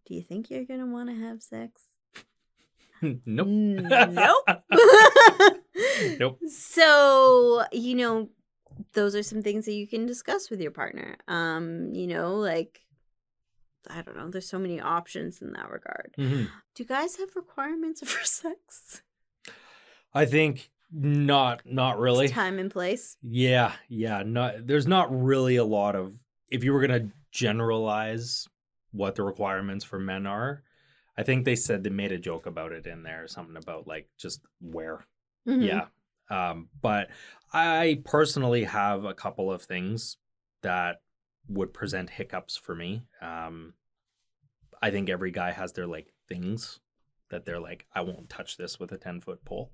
[0.07, 1.83] do you think you're gonna want to have sex?
[3.03, 3.47] nope.
[3.47, 4.45] Nope.
[6.19, 6.39] Nope.
[6.49, 8.31] So, you know,
[8.95, 11.17] those are some things that you can discuss with your partner.
[11.29, 12.81] Um, you know, like
[13.89, 16.15] I don't know, there's so many options in that regard.
[16.19, 16.49] Mhm.
[16.75, 19.03] Do guys have requirements for sex?
[20.15, 22.29] I think not not really.
[22.29, 23.17] Time and place.
[23.23, 24.23] Yeah, yeah.
[24.25, 26.15] Not there's not really a lot of
[26.51, 28.47] if you were gonna generalize
[28.93, 30.63] what the requirements for men are,
[31.19, 34.09] I think they said they made a joke about it in there, something about like
[34.17, 35.05] just where.
[35.47, 35.67] Mhm.
[35.67, 35.87] Yeah.
[36.29, 37.09] Um, but
[37.53, 40.17] I personally have a couple of things
[40.63, 41.03] that
[41.49, 43.05] would present hiccups for me.
[43.21, 43.75] Um,
[44.83, 46.81] I think every guy has their like things
[47.31, 49.71] that they're like, I won't touch this with a 10 foot pole.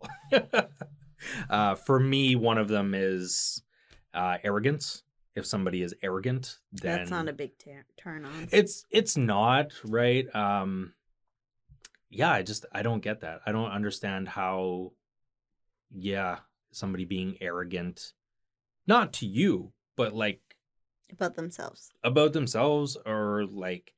[1.51, 3.63] uh, for me, one of them is
[4.15, 5.03] uh, arrogance.
[5.35, 7.53] If somebody is arrogant, then That's not a big
[7.97, 8.49] turn on.
[8.53, 10.27] it's it's not right.
[10.35, 10.93] Um,
[12.11, 13.41] yeah, I just I don't get that.
[13.47, 14.93] I don't understand how.
[15.91, 16.41] Yeah,
[16.71, 18.13] somebody being arrogant,
[18.87, 20.41] not to you, but like
[21.11, 21.91] about themselves.
[22.05, 23.95] about themselves or like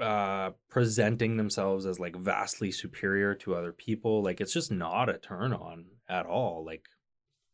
[0.00, 5.18] uh presenting themselves as like vastly superior to other people like it's just not a
[5.18, 6.84] turn on at all like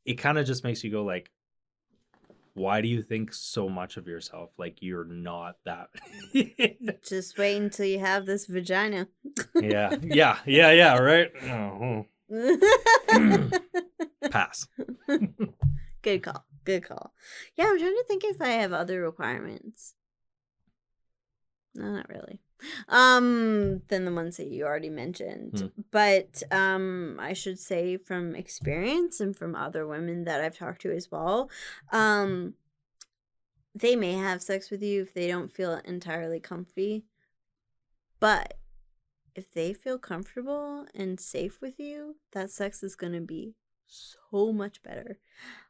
[0.04, 1.30] it kind of just makes you go like
[2.54, 5.88] why do you think so much of yourself like you're not that
[7.06, 9.06] Just wait until you have this vagina.
[9.54, 12.04] yeah yeah yeah yeah right oh,
[14.30, 14.66] pass
[16.02, 16.44] Good call.
[16.64, 17.12] Good call.
[17.56, 19.94] Yeah, I'm trying to think if I have other requirements.
[21.78, 22.40] No, not really.
[22.88, 25.60] Um, than the ones that you already mentioned.
[25.60, 25.82] Hmm.
[25.92, 30.92] But um I should say from experience and from other women that I've talked to
[30.92, 31.50] as well,
[31.92, 32.54] um
[33.74, 37.04] they may have sex with you if they don't feel entirely comfy.
[38.18, 38.54] But
[39.36, 43.54] if they feel comfortable and safe with you, that sex is going to be
[43.86, 45.20] so much better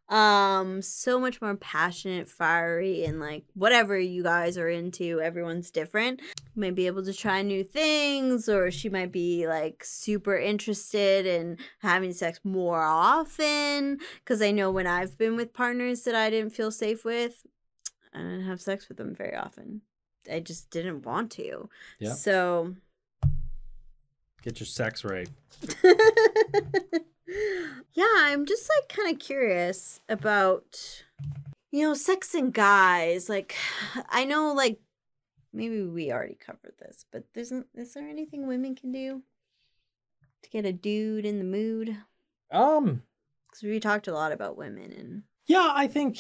[0.09, 6.21] um so much more passionate fiery and like whatever you guys are into everyone's different.
[6.55, 11.27] You might be able to try new things or she might be like super interested
[11.27, 13.99] in having sex more often.
[14.21, 17.47] Because i know when i've been with partners that i didn't feel safe with
[18.15, 19.83] i didn't have sex with them very often.
[20.31, 21.69] I just didn't want to.
[21.99, 22.13] Yeah.
[22.15, 22.75] so
[24.43, 25.29] get your sex right
[27.95, 31.03] yeah, I'm just like kind of curious about
[31.71, 33.29] you know, sex and guys.
[33.29, 33.55] Like
[34.09, 34.81] I know like
[35.53, 39.23] maybe we already covered this, but there's is there anything women can do
[40.43, 41.97] to get a dude in the mood?
[42.51, 43.03] um
[43.53, 46.19] Cuz we talked a lot about women and Yeah, I think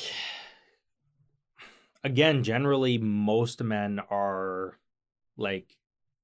[2.04, 4.78] again, generally most men are
[5.36, 5.76] like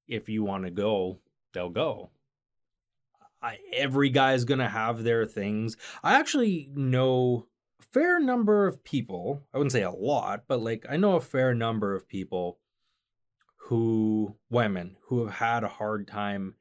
[0.07, 1.21] if you want to go,
[1.53, 2.11] they'll go.
[3.45, 5.77] I, every is going to have their things.
[6.03, 7.47] I actually know
[7.79, 11.21] a fair number of people, I wouldn't say a lot, but like I know a
[11.21, 12.59] fair number of people
[13.57, 16.55] who women who have had a hard time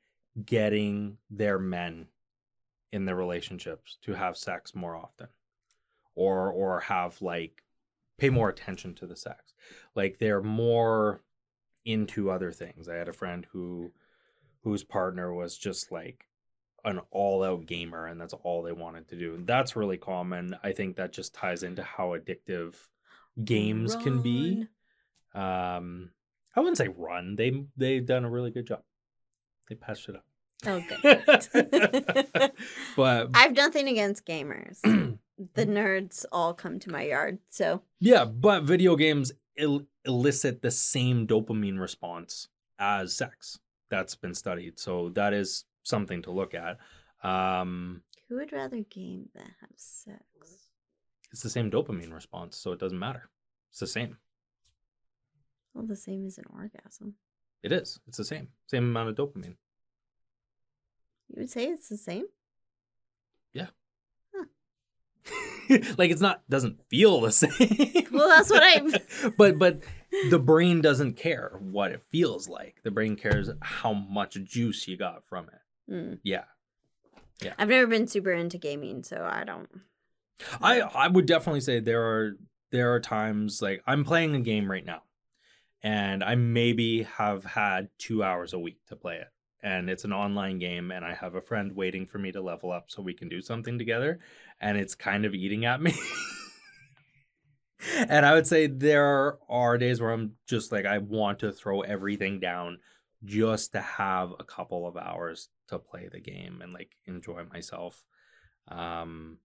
[0.46, 2.08] getting their men
[2.92, 5.28] in their relationships to have sex more often
[6.16, 7.64] or or have like
[8.18, 9.54] pay more attention to the sex
[9.96, 11.22] like they're more
[11.86, 13.92] into other things i had a friend who
[14.62, 16.26] whose partner was just like
[16.86, 20.72] an all-out gamer and that's all they wanted to do and that's really common i
[20.72, 22.76] think that just ties into how addictive
[23.44, 24.68] games can be
[25.34, 26.10] um
[26.56, 28.82] i wouldn't say run they they've done a really good job
[29.70, 30.26] they patched it up
[30.66, 32.52] Oh good.
[32.96, 34.80] but I've nothing against gamers.
[35.56, 37.40] the nerds all come to my yard.
[37.50, 42.48] So, Yeah, but video games el- elicit the same dopamine response
[42.80, 43.60] as sex.
[43.90, 44.80] That's been studied.
[44.80, 46.78] So that is something to look at.
[47.28, 50.20] Um, who would rather game than have sex?
[51.32, 53.30] it's the same dopamine response, so it doesn't matter.
[53.72, 54.18] It's the same.
[55.74, 57.16] Well, the same as an orgasm.
[57.64, 58.00] It is.
[58.08, 58.50] It's the same.
[58.68, 59.56] Same amount of dopamine.
[61.30, 62.26] You would say it's the same?
[63.54, 63.68] Yeah.
[65.98, 68.08] Like it's not doesn't feel the same.
[68.12, 69.82] Well, that's what I- but but
[70.30, 72.82] the brain doesn't care what it feels like.
[72.84, 75.62] The brain cares how much juice you got from it.
[75.90, 76.20] Mm.
[76.24, 76.44] Yeah.
[77.58, 79.70] I've never been super into gaming, so I don't.
[80.62, 82.38] I I would definitely say there are
[82.72, 85.04] there are times like I'm playing a game right now,
[85.82, 89.28] and I maybe have had two hours a week to play it,
[89.62, 92.72] and it's an online game, and I have a friend waiting for me to level
[92.72, 94.20] up so we can do something together,
[94.60, 95.94] and it's kind of eating at me.
[97.96, 101.82] and I would say there are days where I'm just like I want to throw
[101.82, 102.80] everything down
[103.26, 108.04] just to have a couple of hours to play the game and like enjoy myself.
[108.68, 109.38] Um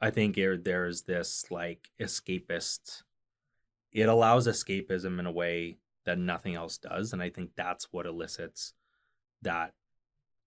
[0.00, 3.02] I think there, there's this like escapist.
[3.92, 8.06] It allows escapism in a way that nothing else does, and I think that's what
[8.06, 8.72] elicits
[9.42, 9.74] that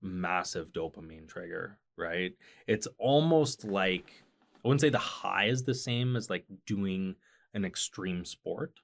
[0.01, 1.77] massive dopamine trigger.
[1.95, 2.33] Right?
[2.65, 4.23] It's almost like
[4.55, 7.15] I wouldn't say the high is the same as like doing
[7.53, 8.79] an extreme sport,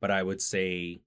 [0.00, 1.00] but I would say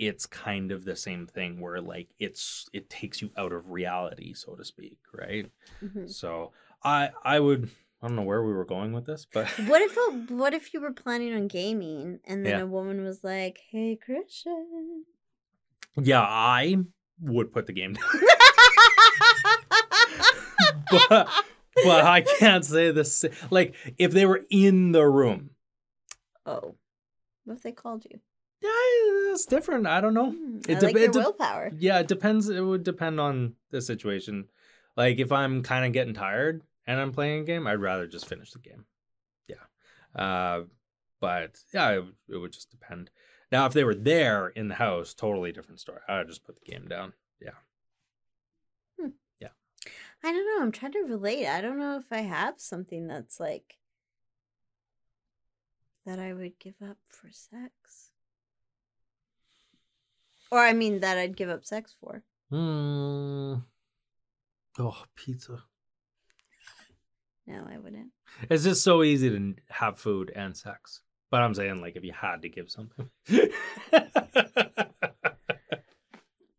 [0.00, 4.32] it's kind of the same thing where like it's it takes you out of reality,
[4.34, 5.50] so to speak, right?
[5.84, 6.10] Mhm.
[6.10, 7.68] So I I would
[8.02, 10.72] I don't know where we were going with this, but What if a, what if
[10.72, 12.62] you were planning on gaming and then Yeah.
[12.62, 15.04] a woman was like, "Hey, Christian."
[15.96, 16.76] yeah, I
[17.20, 18.04] would put the game down.
[20.90, 21.28] but
[21.84, 25.50] but I can't say this like if they were in the room.
[26.46, 26.74] oh,
[27.44, 28.20] what if they called you?
[28.62, 28.70] Yeah,
[29.32, 29.86] it's different.
[29.86, 30.30] I don't know.
[30.32, 31.72] Hmm, It I dep- like it your dep- willpower.
[31.78, 32.48] Yeah, it depends.
[32.48, 34.48] It would depend on the situation.
[34.96, 38.28] Like if I'm kind of getting tired and I'm playing a game, I'd rather just
[38.28, 38.84] finish the game.
[39.48, 39.64] Yeah.
[40.14, 40.64] Uh,
[41.20, 43.10] but yeah, it, would- it would just depend.
[43.52, 46.00] Now, if they were there in the house, totally different story.
[46.08, 47.14] I'd just put the game down.
[47.40, 47.50] Yeah.
[49.00, 49.08] Hmm.
[49.40, 49.48] Yeah.
[50.22, 50.62] I don't know.
[50.62, 51.46] I'm trying to relate.
[51.46, 53.78] I don't know if I have something that's like
[56.06, 58.09] that I would give up for sex.
[60.50, 62.22] Or I mean that I'd give up sex for.
[62.50, 63.54] Hmm.
[64.78, 65.62] Oh, pizza.
[67.46, 68.10] No, I wouldn't.
[68.48, 71.02] It's just so easy to have food and sex.
[71.30, 73.08] But I'm saying, like, if you had to give something.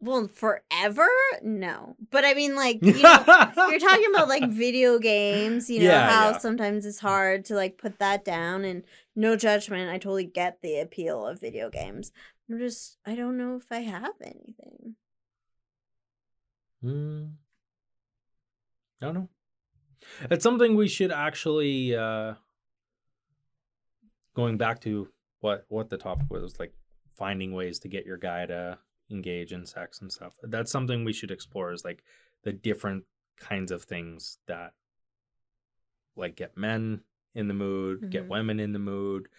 [0.04, 1.08] Well, forever?
[1.44, 1.96] No.
[2.10, 3.24] But I mean like, you know,
[3.70, 6.38] you're talking about like video games, you know, Yeah, how yeah.
[6.40, 8.84] sometimes it's hard to like put that down and
[9.16, 9.92] no judgment.
[9.92, 12.12] I totally get the appeal of video games.
[12.52, 14.96] I'm just I don't know if I have anything.
[16.82, 17.26] Hmm.
[19.02, 19.30] I don't know.
[20.30, 22.34] It's something we should actually uh
[24.36, 25.08] going back to
[25.40, 26.74] what what the topic was like
[27.16, 28.78] finding ways to get your guy to
[29.10, 30.34] engage in sex and stuff.
[30.44, 32.04] That's something we should explore is like
[32.44, 33.06] the different
[33.38, 34.74] kinds of things that
[36.16, 37.02] like get men
[37.34, 38.30] in the mood, get Mhm.
[38.30, 39.30] women in the mood.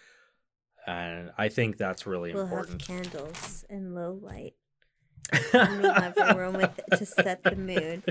[0.87, 2.85] And I think that's really We'll have important.
[2.85, 4.55] candles in low light
[5.53, 8.03] the living room with to set the mood.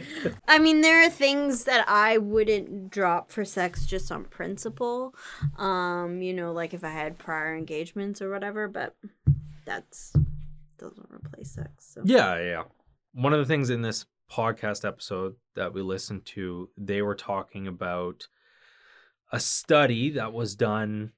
[0.47, 5.13] I mean, there are things that I wouldn't drop for sex just on principle.
[5.57, 8.95] Um, you know, like if I had prior engagements or whatever, but
[9.65, 10.13] that's
[10.79, 11.91] doesn't replace sex.
[11.93, 12.63] So Yeah, yeah.
[13.13, 17.67] One of the things in this podcast episode that we listened to, they were talking
[17.67, 18.27] about
[19.31, 21.11] a study that was done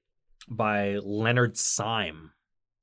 [0.48, 2.32] by Leonard Syme,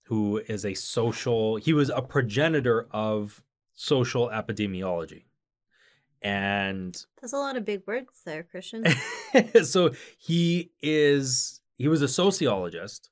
[0.05, 3.43] who is a social, he was a progenitor of
[3.75, 5.25] social epidemiology.
[6.23, 8.85] And There's a lot of big words there, Christian.
[9.65, 13.09] so he is he was a sociologist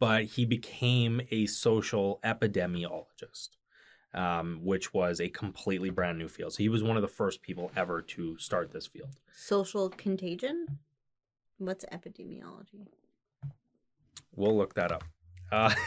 [0.00, 3.50] but he became a social epidemiologist
[4.14, 7.40] um, which was a completely brand new field so he was one of the first
[7.40, 10.78] people ever to start this field Social contagion?
[11.56, 12.88] What's epidemiology?
[14.40, 15.04] We'll look that up
[15.52, 15.72] uh,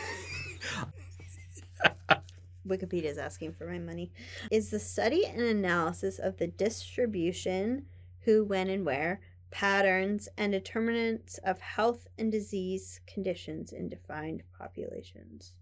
[2.67, 4.11] Wikipedia is asking for my money.
[4.49, 7.85] Is the study and analysis of the distribution,
[8.21, 9.19] who, when, and where,
[9.51, 15.53] patterns, and determinants of health and disease conditions in defined populations.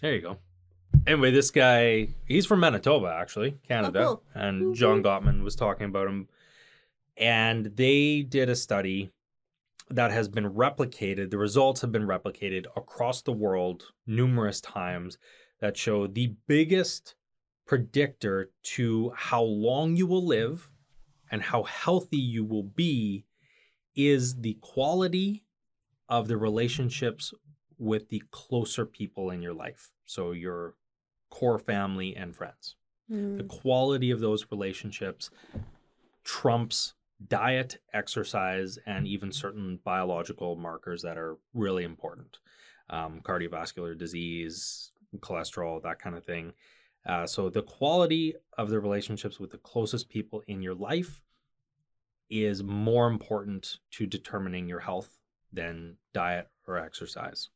[0.00, 0.38] there you go
[1.06, 4.22] anyway this guy he's from manitoba actually canada cool.
[4.34, 6.28] and john gottman was talking about him
[7.16, 9.10] and they did a study
[9.90, 15.18] that has been replicated the results have been replicated across the world numerous times
[15.60, 17.14] that show the biggest
[17.66, 20.70] predictor to how long you will live
[21.30, 23.24] and how healthy you will be
[23.94, 25.44] is the quality
[26.08, 27.32] of the relationships
[27.78, 30.74] with the closer people in your life so your
[31.30, 32.76] core family and friends
[33.08, 33.36] Hmm.
[33.36, 35.28] the quality of those relationships
[36.22, 36.94] trumps
[37.28, 42.38] diet, exercise, and even certain biological markers that are really important
[42.90, 46.52] um, cardiovascular disease, cholesterol, that kind of thing.
[47.06, 51.22] Uh, so, the quality of the relationships with the closest people in your life
[52.30, 55.18] is more important to determining your health
[55.52, 57.50] than diet or exercise.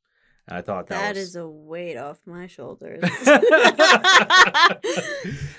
[0.46, 1.28] And I thought that, That was...
[1.28, 3.00] is a weight off my shoulders.
[3.02, 3.18] the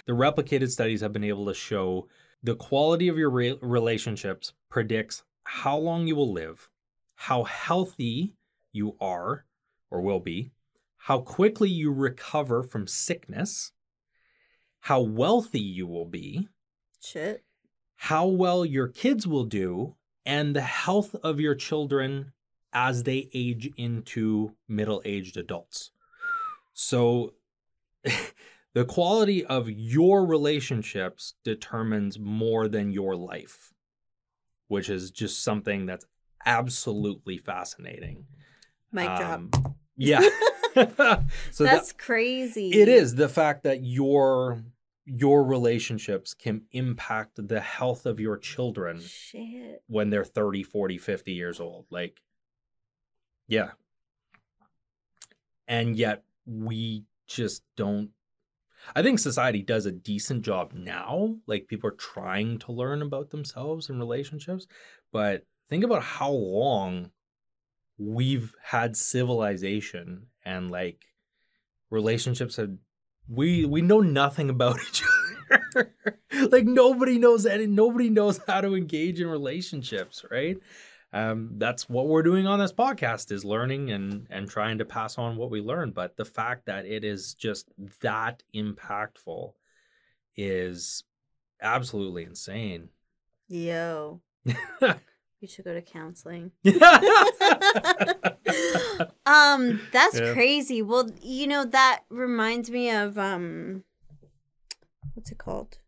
[0.10, 2.07] replicated studies have been able to show
[2.44, 6.70] the quality of your re- relationships predicts how long you will live,
[7.16, 8.36] how healthy
[8.72, 9.46] you are
[9.92, 10.52] or will be,
[10.98, 13.72] how quickly you recover from sickness,
[14.82, 16.48] how wealthy you will be,
[17.02, 17.44] Shit.
[17.96, 22.34] how well your kids will do, and the health of your children
[22.72, 25.92] as they age into middle aged adults.
[26.74, 27.34] So,
[28.74, 33.74] the quality of your relationships determines more than your life,
[34.68, 36.06] which is just something that's
[36.46, 38.26] absolutely fascinating.
[38.94, 39.22] Drop.
[39.22, 39.52] Um,
[39.98, 40.22] yeah.
[40.76, 41.26] so that,
[41.58, 42.72] That's crazy.
[42.72, 44.64] it is the fact that your
[45.06, 49.82] your relationships can impact the health of your children Shit.
[49.88, 52.22] when they're 30 40 50 years old like
[53.48, 53.72] yeah
[55.68, 58.12] and yet we just don't
[58.96, 63.30] i think society does a decent job now like people are trying to learn about
[63.30, 64.68] themselves and relationships
[65.12, 67.12] but think about how long
[67.98, 71.06] we've had civilization and like
[71.90, 72.72] relationships have
[73.28, 75.94] we we know nothing about each other.
[76.50, 80.58] Like nobody knows any nobody knows how to engage in relationships right
[81.12, 85.18] um that's what we're doing on this podcast is learning and and trying to pass
[85.18, 87.68] on what we learn but the fact that it is just
[88.01, 89.53] that impactful
[90.36, 91.03] is
[91.62, 92.89] absolutely insane
[93.51, 96.51] Yo, you should go to counseling.
[99.26, 100.34] um, that's Yeah.
[100.34, 100.84] crazy.
[100.84, 103.84] Well, you know that reminds me of um,
[105.16, 105.80] what's it called?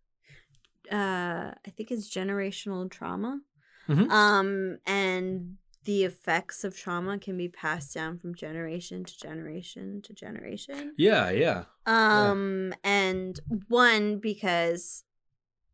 [0.91, 3.41] Uh, I think it's generational trauma.
[3.87, 4.09] Mhm.
[4.11, 10.13] Um, and the effects of trauma can be passed down from generation to generation to
[10.13, 10.93] generation.
[10.97, 15.03] yeah yeah Um, and one because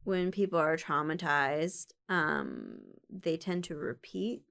[0.03, 2.79] when people are traumatized, um,
[3.09, 4.43] they tend to repeat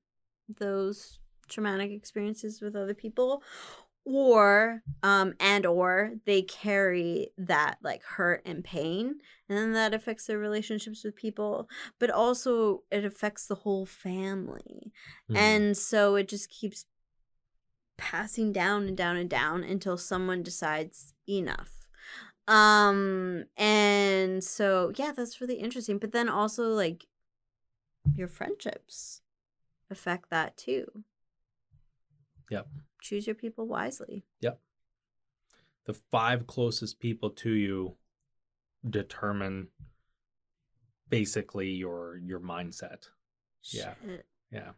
[0.58, 3.42] those traumatic experiences with other people
[4.06, 9.16] or um and or they carry that like hurt and pain
[9.48, 14.92] and then that affects their relationships with people but also it affects the whole family
[15.28, 15.36] Mhm.
[15.36, 16.86] and so it just keeps
[17.98, 21.88] passing down and down and down until someone decides enough
[22.46, 27.06] um and so yeah that's really interesting but then also like
[28.14, 29.22] your friendships
[29.90, 31.04] affect that too
[32.50, 32.68] Yep.
[33.00, 34.60] Choose your people wisely Yep.
[35.84, 37.96] the five closest people to you
[38.88, 39.68] determine
[41.08, 43.08] basically your your mindset
[43.72, 43.94] Yeah.
[44.04, 44.26] Shit.
[44.50, 44.70] yeah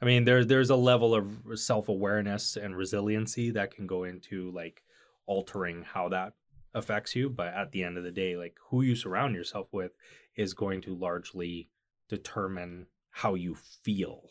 [0.00, 1.26] i mean there there's a level of
[1.58, 4.82] self-awareness and resiliency that can go into like
[5.26, 6.34] altering how that
[6.74, 9.92] affects you but at the end of the day like who you surround yourself with
[10.36, 11.68] is going to largely
[12.08, 14.22] determine how you feel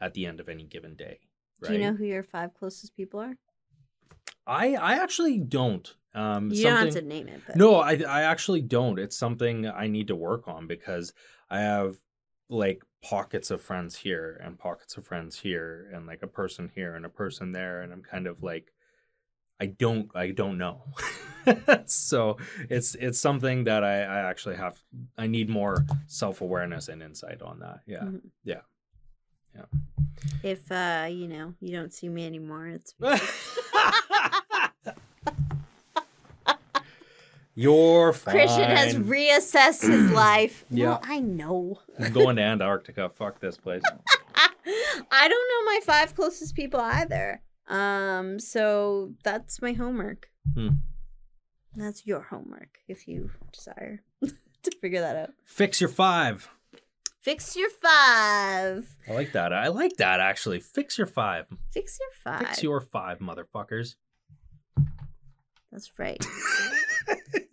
[0.00, 1.20] at the end of any given day
[1.62, 3.36] right do you know who your five closest people are
[4.46, 8.22] i i actually don't um you don't have to name it but No, I I
[8.22, 8.98] actually don't.
[8.98, 11.12] It's something I need to work on because
[11.48, 11.96] I have
[12.48, 16.94] like pockets of friends here and pockets of friends here and like a person here
[16.94, 18.72] and a person there and I'm kind of like
[19.60, 20.82] I don't I don't know.
[21.86, 22.36] so
[22.68, 24.76] it's it's something that I, I actually have
[25.16, 27.80] I need more self-awareness and insight on that.
[27.86, 28.04] Yeah.
[28.04, 28.20] Mhm.
[28.44, 28.62] Yeah.
[29.54, 29.64] Yeah.
[30.42, 32.94] if uh you know you don't see me anymore it's
[37.54, 38.34] You're fine.
[38.34, 40.64] Christian has reassessed his life.
[40.70, 40.86] Yeah.
[40.86, 41.80] Well, I know.
[41.98, 43.10] I'm going to Antarctica.
[43.10, 43.82] Fuck this place.
[45.10, 47.42] I don't know my five closest people either.
[47.68, 50.30] Um, so that's my homework.
[50.54, 50.68] Hmm.
[51.74, 55.30] That's your homework if you desire to figure that out.
[55.44, 56.48] Fix your five.
[57.22, 58.84] Fix your five.
[59.08, 59.52] I like that.
[59.52, 60.58] I like that actually.
[60.58, 61.46] Fix your five.
[61.72, 62.48] Fix your five.
[62.48, 63.94] Fix your five, motherfuckers.
[65.70, 66.24] That's right.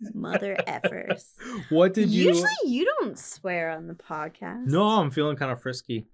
[0.12, 1.34] Mother effers.
[1.68, 2.30] What did you?
[2.30, 4.66] Usually you don't swear on the podcast.
[4.66, 6.08] No, I'm feeling kind of frisky.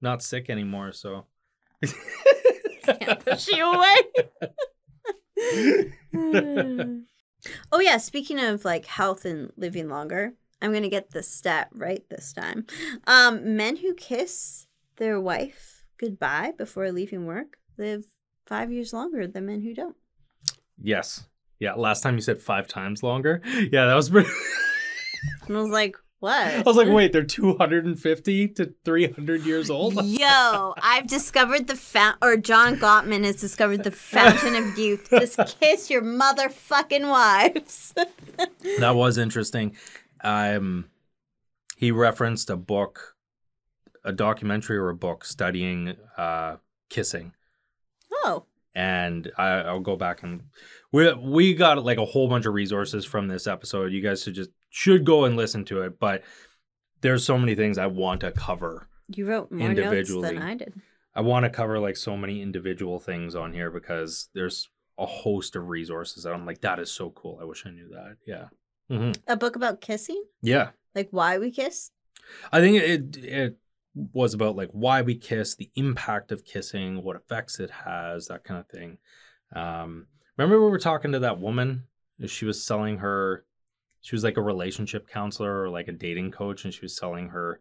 [0.00, 1.26] Not sick anymore, so.
[2.84, 3.96] Can't push you away.
[7.72, 12.02] oh yeah, speaking of like health and living longer, I'm gonna get the stat right
[12.08, 12.66] this time.
[13.06, 18.04] Um, men who kiss their wife goodbye before leaving work live
[18.46, 19.96] five years longer than men who don't.
[20.82, 21.26] yes.
[21.58, 21.74] Yeah.
[21.74, 23.40] Last time you said five times longer.
[23.70, 24.30] Yeah, that was pretty.
[25.46, 26.36] And I was like, what?
[26.52, 29.94] I was like, wait, they're 250 to 300 years old.
[30.04, 35.08] Yo, I've discovered the fount, or John Gottman has discovered the fountain of youth.
[35.10, 37.94] Just kiss your motherfucking wives.
[38.78, 39.76] that was interesting.
[40.22, 40.86] Um,
[41.76, 43.16] he referenced a book,
[44.04, 46.56] a documentary or a book studying uh
[46.90, 47.32] kissing.
[48.24, 48.44] oh,
[48.74, 50.44] and I, I'll go back and
[50.92, 53.92] we we got like a whole bunch of resources from this episode.
[53.92, 55.98] You guys should just should go and listen to it.
[55.98, 56.22] But
[57.00, 58.88] there's so many things I want to cover.
[59.08, 60.28] you wrote more notes Individually.
[60.34, 60.74] than I did.
[61.14, 65.56] I want to cover like so many individual things on here because there's a host
[65.56, 67.38] of resources that I'm like that is so cool.
[67.40, 68.16] I wish I knew that.
[68.26, 68.46] Yeah.
[68.92, 70.70] Hmm A book about kissing, Yeah.
[70.94, 71.90] like why we kiss.
[72.52, 73.56] I think it it
[73.94, 78.44] was about like why we kiss, the impact of kissing, what effects it has, that
[78.44, 78.98] kind of thing.
[79.54, 81.84] Um, remember we were talking to that woman?
[82.26, 83.44] She was selling her.
[84.00, 87.28] She was like a relationship counselor or like a dating coach, and she was selling
[87.30, 87.60] her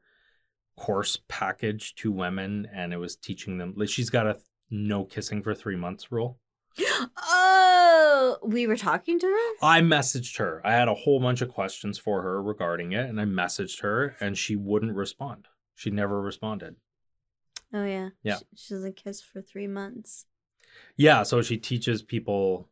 [0.77, 3.73] course package to women, and it was teaching them.
[3.75, 4.38] Like she's got a
[4.69, 6.39] no kissing for three months rule.
[6.80, 9.67] Oh, we were talking to her?
[9.67, 10.61] I messaged her.
[10.65, 14.15] I had a whole bunch of questions for her regarding it, and I messaged her,
[14.19, 15.47] and she wouldn't respond.
[15.76, 16.76] She never responded.
[17.74, 18.09] Oh, yeah.
[18.24, 18.38] Yeah.
[18.55, 20.26] She, doesn't kiss for three months.
[20.97, 22.69] Yeah, so she teaches people,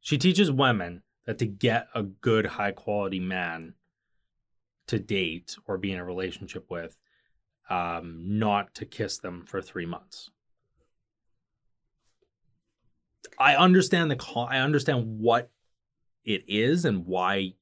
[0.00, 3.74] she teaches women that to get a good, high quality man
[4.86, 6.96] to date or be in a relationship with,
[7.68, 10.30] um, not to kiss them for three months.
[13.38, 15.50] I understand the con- I understand what
[16.24, 17.54] it is and why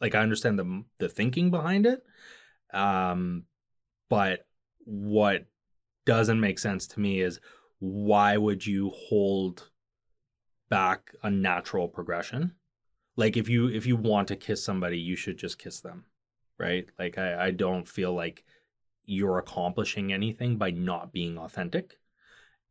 [0.00, 2.04] like I understand the the thinking behind it.
[2.72, 3.44] Um
[4.08, 4.46] but
[4.84, 5.46] what
[6.04, 7.40] doesn't make sense to me is
[7.78, 9.70] why would you hold
[10.68, 12.52] back a natural progression?
[13.16, 16.04] Like if you if you want to kiss somebody, you should just kiss them.
[16.58, 16.86] Right?
[16.98, 18.44] Like I, I don't feel like
[19.04, 21.98] you're accomplishing anything by not being authentic.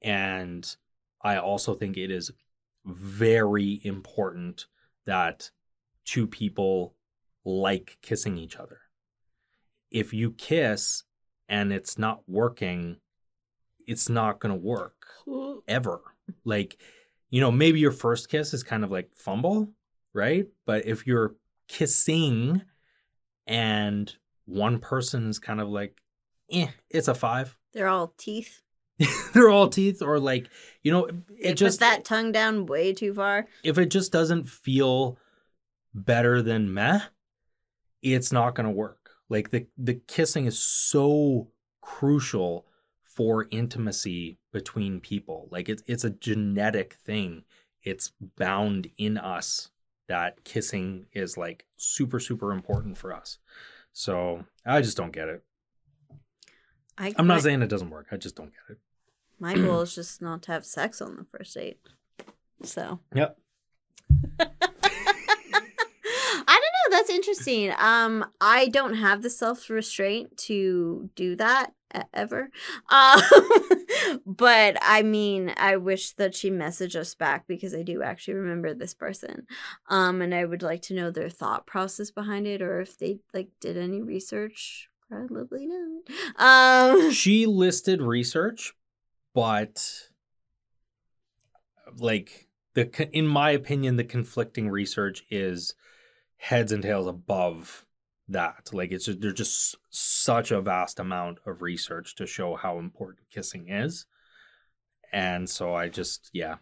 [0.02, 0.76] And
[1.26, 2.32] I also think it is
[2.86, 4.68] very important
[5.06, 5.50] that
[6.06, 6.94] two people
[7.44, 8.80] like kissing each other.
[9.90, 11.04] If you kiss
[11.50, 12.98] and it's not working,
[13.88, 15.08] it's not going to work
[15.68, 16.02] ever.
[16.44, 16.78] Like,
[17.32, 19.72] you know, maybe your first kiss is kind of like fumble,
[20.14, 20.46] right?
[20.68, 21.36] But if you're
[21.68, 22.62] kissing
[23.48, 24.16] and
[24.46, 26.00] one person is kind of like,
[26.52, 27.58] eh, it's a five.
[27.74, 28.62] They're all teeth.
[29.34, 30.50] They're all teeth, or like,
[30.84, 33.48] you know, it They just put that tongue down way too far.
[33.64, 35.18] if it just doesn't feel
[35.94, 37.02] better than meh,
[38.02, 39.12] it's not gonna work.
[39.30, 41.50] Like the the kissing is so
[41.82, 42.66] crucial
[43.04, 45.48] for intimacy between people.
[45.52, 47.44] Like it's it's a genetic thing.
[47.84, 49.70] It's bound in us
[50.08, 53.40] that kissing is like super super important for us.
[53.94, 55.44] So I just don't get it.
[56.98, 58.08] I, I'm my, not saying it doesn't work.
[58.12, 58.78] I just don't get it.
[59.40, 61.80] My goal is just not to have sex on the first date.
[62.64, 63.38] So Yep.
[66.48, 66.98] I don't know.
[66.98, 67.74] That's interesting.
[67.78, 71.74] Um, I don't have the self restraint to do that
[72.14, 72.50] ever.
[72.92, 73.22] Um,
[74.26, 78.74] but I mean, I wish that she messaged us back because I do actually remember
[78.74, 79.48] this person.
[79.90, 83.20] Um, and I would like to know their thought process behind it, or if they
[83.34, 84.90] like did any research.
[85.10, 86.02] Probably not.
[86.38, 88.74] Um, she listed research,
[89.36, 90.08] but
[91.98, 95.76] like the in my opinion, the conflicting research is
[96.38, 97.86] heads and tails above
[98.30, 98.70] that.
[98.72, 103.30] Like it's just, there's just such a vast amount of research to show how important
[103.30, 104.06] kissing is,
[105.12, 106.56] and so I just yeah,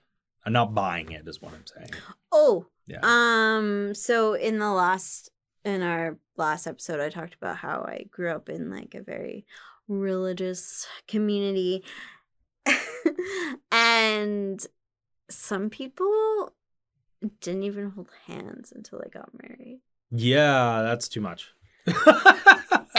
[0.44, 1.28] I'm not buying it.
[1.28, 1.92] Is what I'm saying.
[2.32, 3.00] oh, Yeah.
[3.04, 5.30] Um, so in the last
[5.64, 9.46] in our last episode I talked about how I grew up in like a very
[9.88, 11.84] religious community.
[13.72, 14.66] and
[15.30, 16.54] some people
[17.42, 19.80] didn't even hold hands until they got married.
[20.12, 21.54] yeah, that's too much.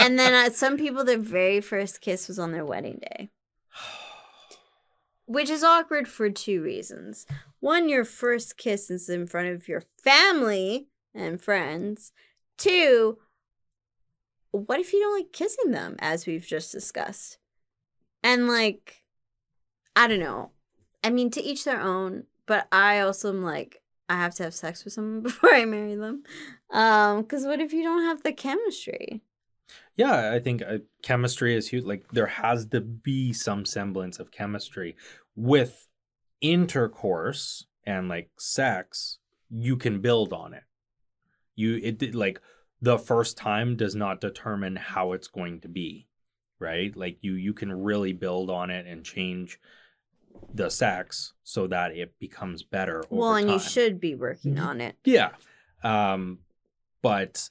[0.05, 3.29] And then uh, some people their very first kiss was on their wedding day.
[5.25, 7.25] Which is awkward for two reasons.
[7.59, 12.11] One, your first kiss is in front of your family and friends.
[12.57, 13.17] Two,
[14.51, 17.39] what if you don't like kissing them, as we've just discussed?
[18.21, 19.03] And like,
[19.95, 20.51] I don't know.
[21.03, 24.53] I mean, to each their own, but I also am like, I have to have
[24.53, 26.23] sex with someone before I marry them.
[26.71, 29.21] Um, because what if you don't have the chemistry?
[29.95, 31.85] Yeah, I think uh, chemistry is huge.
[31.85, 34.95] Like there has to be some semblance of chemistry
[35.35, 35.87] with
[36.41, 39.19] intercourse and like sex.
[39.49, 40.63] You can build on it.
[41.55, 42.41] You it like
[42.81, 46.07] the first time does not determine how it's going to be,
[46.59, 46.95] right?
[46.95, 49.59] Like you you can really build on it and change
[50.53, 52.99] the sex so that it becomes better.
[52.99, 54.65] Over well, and you should be working Mhm.
[54.65, 54.95] on it.
[55.03, 55.31] Yeah.
[55.83, 56.39] Um,
[57.01, 57.49] but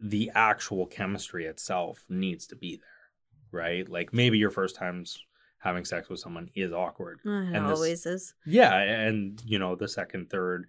[0.00, 3.88] the actual chemistry itself needs to be there, right?
[3.88, 5.22] Like maybe your first times
[5.58, 7.20] having sex with someone is awkward.
[7.24, 8.34] It And this- always is.
[8.44, 10.68] Yeah, and you know, the second, third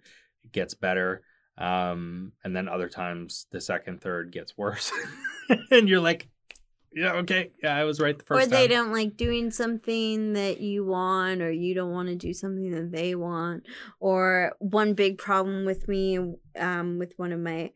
[0.52, 1.22] gets better.
[1.56, 4.90] Um, and then other times the second, third gets worse.
[5.70, 6.28] and you're like,
[6.92, 10.32] yeah, okay, yeah, I was right the first Or first they don't like doing something
[10.32, 13.66] that you want, or you don't want to do something that they want.
[14.00, 16.18] Or one big problem with me,
[16.58, 17.72] um, with one of my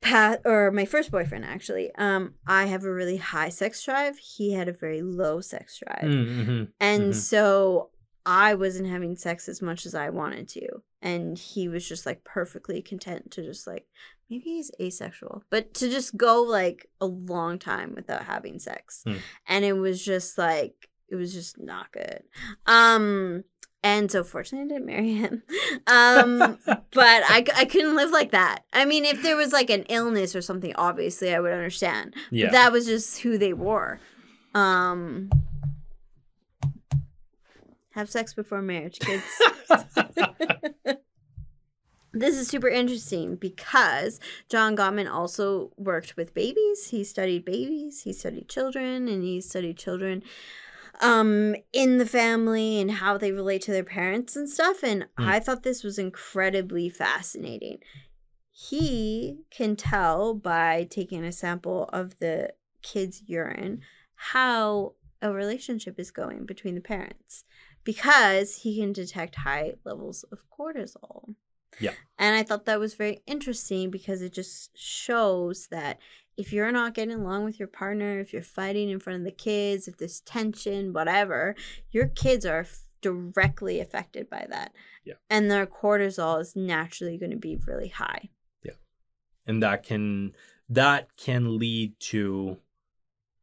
[0.00, 4.18] pat or my first boyfriend actually, um, I have a really high sex drive.
[4.18, 6.10] He had a very low sex drive.
[6.10, 6.68] Mm, mhm.
[6.80, 7.14] And Mhm.
[7.14, 7.90] so
[8.24, 10.82] I wasn't having sex as much as I wanted to.
[11.02, 13.86] And he was just like perfectly content to just like
[14.30, 19.02] maybe he's asexual, but to just go like a long time without having sex.
[19.04, 19.16] Hmm.
[19.46, 22.22] And it was just like it was just not good.
[22.66, 23.44] Um
[23.82, 25.42] and so fortunately I didn't marry him.
[25.86, 26.58] Um
[26.92, 28.60] but I, I couldn't live like that.
[28.72, 32.14] I mean, if there was like an illness or something, obviously I would understand.
[32.30, 32.46] yeah.
[32.46, 33.98] But that was just who they were.
[34.54, 35.30] Um
[37.90, 39.24] have sex before marriage, kids.
[42.12, 46.88] this is super interesting because John Gottman also worked with babies.
[46.88, 50.22] He studied babies, he studied children, and he studied children
[51.00, 55.28] um in the family and how they relate to their parents and stuff and Hmm.
[55.28, 57.78] I thought this was incredibly fascinating.
[58.50, 62.52] He can tell by taking a sample of the
[62.82, 63.80] kid's urine
[64.14, 67.44] how a relationship is going between the parents
[67.84, 71.34] because he can detect high levels of cortisol.
[71.78, 71.92] Yeah.
[72.18, 75.98] And I thought that was very interesting because it just shows that
[76.36, 79.30] if you're not getting along with your partner, if you're fighting in front of the
[79.30, 81.54] kids, if there's tension, whatever,
[81.90, 84.72] your kids are f- directly affected by that.
[85.04, 85.14] Yeah.
[85.28, 88.30] And their cortisol is naturally going to be really high.
[88.62, 88.72] Yeah.
[89.46, 90.32] And that can
[90.68, 92.58] that can lead to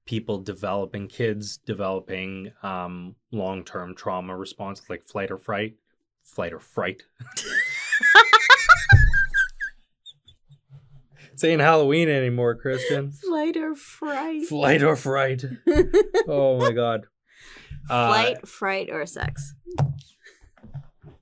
[0.05, 5.75] people developing kids developing um long-term trauma response like flight or fright
[6.23, 7.03] flight or fright
[11.37, 13.09] saying halloween anymore christian.
[13.27, 14.43] Flight or fright.
[14.45, 15.43] flight or fright.
[16.27, 17.05] Oh my god.
[17.89, 19.53] Uh, Flight, fright, or sex.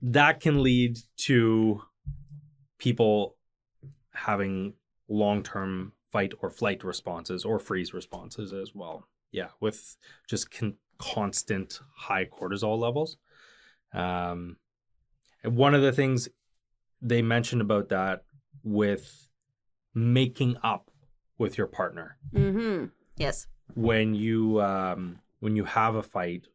[0.01, 1.81] that can lead to
[2.79, 3.35] people
[4.13, 4.73] having
[5.07, 9.07] long-term fight or flight responses or freeze responses as well.
[9.31, 9.97] Yeah with
[10.29, 13.17] just con- constant high cortisol levels.
[13.93, 14.57] Um
[15.43, 16.29] and one of the things
[17.01, 18.23] they mentioned about that
[18.63, 19.24] with
[19.95, 20.91] making up
[21.37, 22.85] with your partner Mm-hmm.
[23.17, 23.47] Yes.
[23.73, 26.47] when you um when you have a fight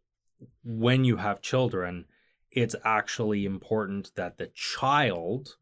[0.65, 2.05] when you have children
[2.51, 5.57] it's actually important that the child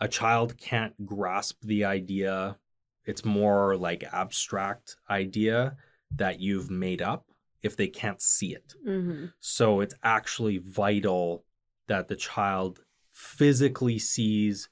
[0.00, 2.56] a child can't grasp the idea
[3.04, 5.76] it's more like abstract idea
[6.14, 7.24] that you've made up
[7.62, 9.26] if they can't see it Mm-hmm.
[9.40, 11.44] so it's actually vital
[11.86, 12.80] that the child
[13.10, 14.68] physically sees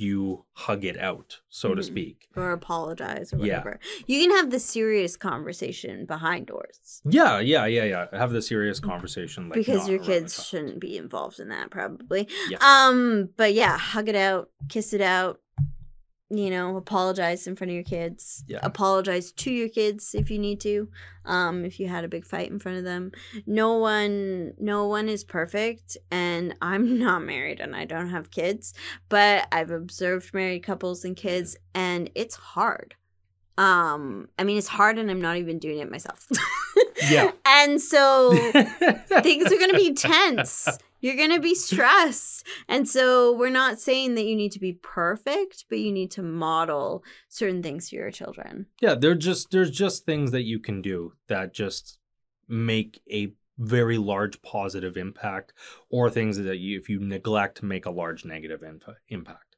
[0.00, 1.84] you hug it out so to Mhm.
[1.84, 3.58] speak Or apologize or Yeah.
[3.58, 3.80] whatever.
[4.06, 7.02] You can have the serious conversation behind doors.
[7.04, 11.38] yeah yeah yeah yeah have the serious conversation like because your kids shouldn't be involved
[11.40, 12.28] in that probably.
[12.48, 12.58] Yeah.
[12.60, 15.40] Um, but yeah, hug it out, kiss it out.
[16.32, 18.44] You know, apologize in front of your kids.
[18.46, 18.60] Yeah.
[18.62, 20.88] Apologize to your kids if you need to.
[21.24, 23.10] Um, if you had a big fight in front of them.
[23.46, 28.74] No one no one is perfect and I'm not married and I don't have kids,
[29.08, 32.94] but I've observed married couples and kids and it's hard.
[33.58, 36.28] Um, I mean it's hard and I'm not even doing it myself.
[37.08, 37.30] Yeah.
[37.46, 38.32] and so
[39.22, 40.68] things are going to be tense.
[41.02, 42.46] You're going to be stressed.
[42.68, 46.22] And so we're not saying that you need to be perfect, but you need to
[46.22, 48.66] model certain things to your children.
[48.82, 51.98] yeah they're just there's just things that you can do that just
[52.48, 55.52] make a very large positive impact
[55.90, 59.56] or things that you if you neglect make a large negative inf- impact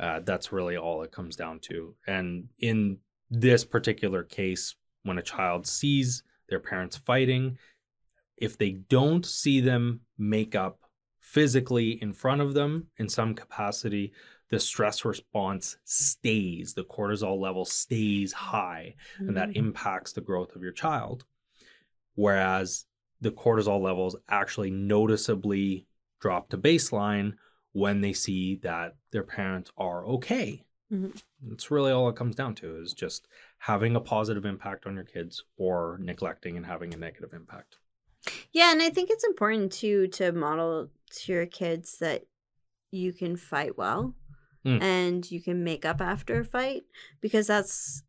[0.00, 2.98] uh, that's really all it comes down to and in
[3.30, 4.74] this particular case
[5.04, 6.22] when a child sees
[6.52, 7.56] their parents fighting
[8.36, 10.78] if they don't see them make up
[11.20, 14.12] physically in front of them in some capacity
[14.50, 19.34] the stress response stays the cortisol level stays high and Mm-hmm.
[19.36, 21.24] that impacts the growth of your child.
[22.16, 22.84] Whereas
[23.22, 25.86] the cortisol levels actually noticeably
[26.20, 27.32] drop to baseline
[27.72, 30.64] when they see that their parents are okay.
[30.92, 31.18] Mhm.
[31.40, 33.26] That's really all it comes down to is just
[33.62, 37.76] having a positive impact on your kids or neglecting and having a negative impact.
[38.52, 42.24] Yeah, and I think it's important too to model to your kids that
[42.90, 44.14] you can fight well
[44.64, 44.80] Mm.
[44.80, 46.82] and you can make up after a fight
[47.20, 48.04] because that's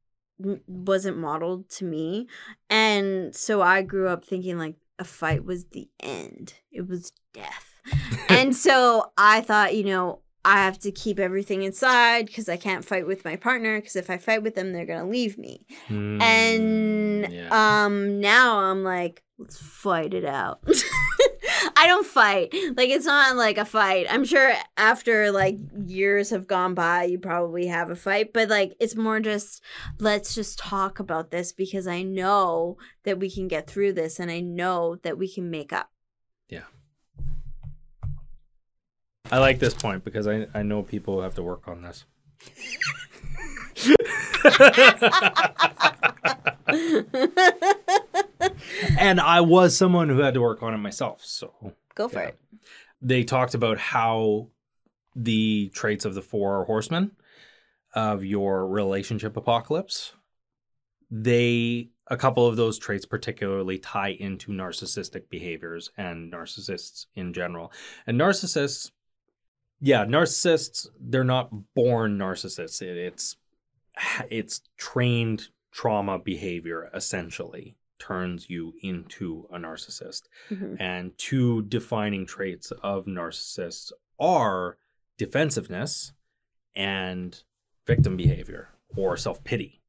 [0.67, 2.27] wasn't modeled to me.
[2.69, 6.53] And so I grew up thinking like a fight was the end.
[6.71, 7.73] It was death.
[8.29, 12.83] and so I thought, you know, I have to keep everything inside because I can't
[12.83, 15.65] fight with my partner because if I fight with them, they're gonna leave me.
[15.89, 17.85] And Mm, yeah.
[17.85, 20.61] um now I'm like, let's fight it out.
[21.75, 22.53] I don't fight.
[22.75, 24.05] Like it's not like a fight.
[24.09, 28.75] I'm sure after like years have gone by, you probably have a fight, but like
[28.79, 29.61] it's more just
[29.99, 34.29] let's just talk about this because I know that we can get through this and
[34.29, 35.89] I know that we can make up.
[39.33, 42.05] I like this point because I, I know people have to work on this.
[48.97, 51.23] and I was someone who had to work on it myself.
[51.23, 52.27] So Go for Yeah.
[52.29, 52.39] it.
[53.01, 54.47] they talked about how
[55.15, 57.11] the traits of the four horsemen
[57.93, 60.13] of your relationship apocalypse
[61.11, 67.71] they a couple of those traits particularly tie into narcissistic behaviors and narcissists in general
[68.07, 68.89] and narcissists
[69.85, 72.81] yeah narcissists they're not born narcissists.
[72.81, 73.35] It, it's
[74.31, 80.23] it's trained trauma behavior essentially turns you into a narcissist.
[80.49, 80.77] Mhm.
[80.79, 84.77] and two defining traits of narcissists are
[85.17, 86.13] defensiveness
[86.75, 87.43] and
[87.85, 89.81] victim behavior or self-pity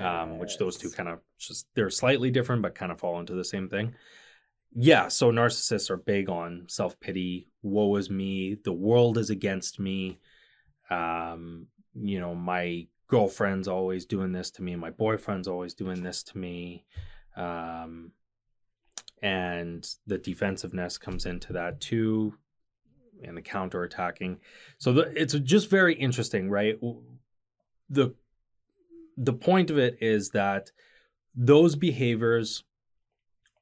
[0.00, 3.34] um, which those two kind of just they're slightly different but kind of fall into
[3.34, 3.94] the same thing
[4.74, 7.48] yeah so narcissists are big on self-pity.
[7.62, 8.56] Woe is me.
[8.64, 10.20] The world is against me.
[10.90, 14.74] Um, you know my girlfriend's always doing this to me.
[14.76, 16.84] My boyfriend's always doing this to me.
[17.36, 18.12] Um,
[19.22, 22.34] and the defensiveness comes into that too
[23.22, 24.38] and the counter attacking
[24.78, 26.78] so the, it's just very interesting right?
[27.88, 28.14] The
[29.16, 30.72] the point of it is that
[31.34, 32.64] those behaviors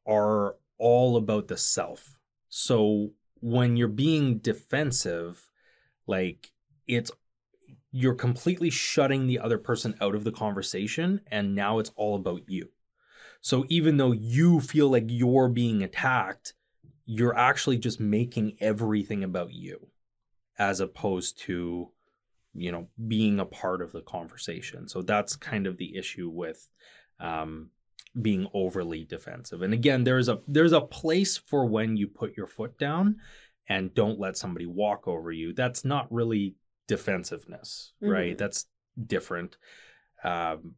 [0.07, 2.19] are all about the self
[2.49, 3.11] so
[3.41, 5.49] when you're being defensive
[6.09, 6.51] like
[6.89, 7.13] it's
[7.93, 12.43] you're completely shutting the other person out of the conversation and now it's all about
[12.49, 12.69] you
[13.41, 16.55] so even though you feel like you're being attacked,
[17.07, 19.89] you're actually just making everything about you
[20.59, 21.91] as opposed to,
[22.55, 24.89] you know, being a part of the conversation.
[24.89, 26.69] So that's kind of the issue with
[27.19, 27.71] um,
[28.21, 29.63] being overly defensive.
[29.63, 33.17] And again, there's a there's a place for when you put your foot down
[33.69, 35.53] and don't let somebody walk over you.
[35.53, 36.57] That's not really
[36.89, 38.35] defensiveness, right?
[38.35, 38.39] Mhm.
[38.39, 38.67] That's
[39.07, 39.57] different.
[40.25, 40.75] Um,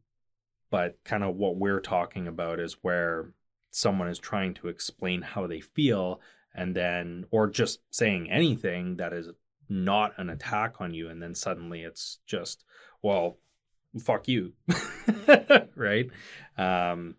[0.69, 3.31] but kind of what we're talking about is where
[3.71, 6.21] someone is trying to explain how they feel
[6.55, 9.29] and then or just saying anything that is
[9.69, 12.63] not an attack on you and then suddenly it's just
[13.01, 13.39] well
[13.99, 14.53] fuck you
[15.75, 16.09] right
[16.57, 17.15] um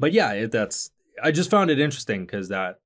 [0.00, 0.90] but yeah it, that's
[1.22, 2.80] i just found it interesting because that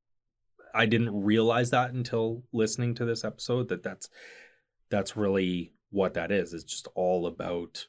[0.75, 4.11] i didn't realize that until listening to this episode that that's
[4.91, 7.87] that's really what that is it's just all about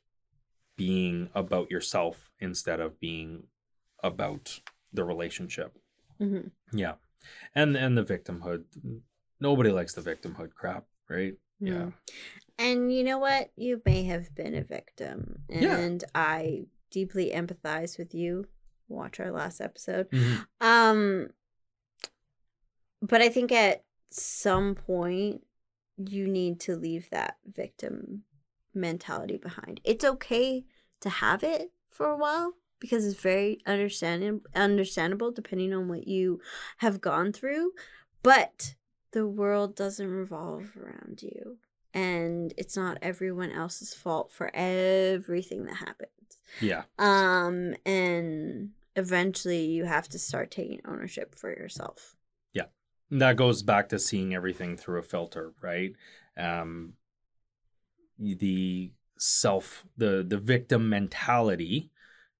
[0.77, 3.43] being about yourself instead of being
[4.03, 4.59] about
[4.93, 5.77] the relationship.
[6.19, 6.51] Mhm.
[6.73, 6.95] Yeah.
[7.53, 8.65] And and the victimhood.
[9.39, 11.35] Nobody likes the victimhood crap, right?
[11.59, 11.73] Yeah.
[11.73, 11.93] Mhm.
[12.57, 13.51] And you know what?
[13.55, 15.43] You may have been a victim.
[15.49, 15.77] Yeah.
[15.77, 18.47] And I deeply empathize with you.
[18.87, 20.09] Watch our last episode.
[20.09, 20.45] Mhm.
[20.61, 21.29] Um
[23.01, 25.45] but I think at some point
[25.97, 28.23] you need to leave that victim
[28.73, 29.79] mentality behind.
[29.83, 30.65] It's okay
[31.01, 36.41] to have it for a while because it's very understanding understandable depending on what you
[36.77, 37.71] have gone through,
[38.23, 38.75] but
[39.11, 41.57] the world doesn't revolve around you
[41.93, 46.09] and it's not everyone else's fault for everything that happens.
[46.61, 46.83] Yeah.
[46.99, 52.15] Um, and eventually you have to start taking ownership for yourself.
[53.11, 55.93] And that goes back to seeing everything through a filter, right?
[56.37, 56.93] Um
[58.17, 61.91] the self the the victim mentality,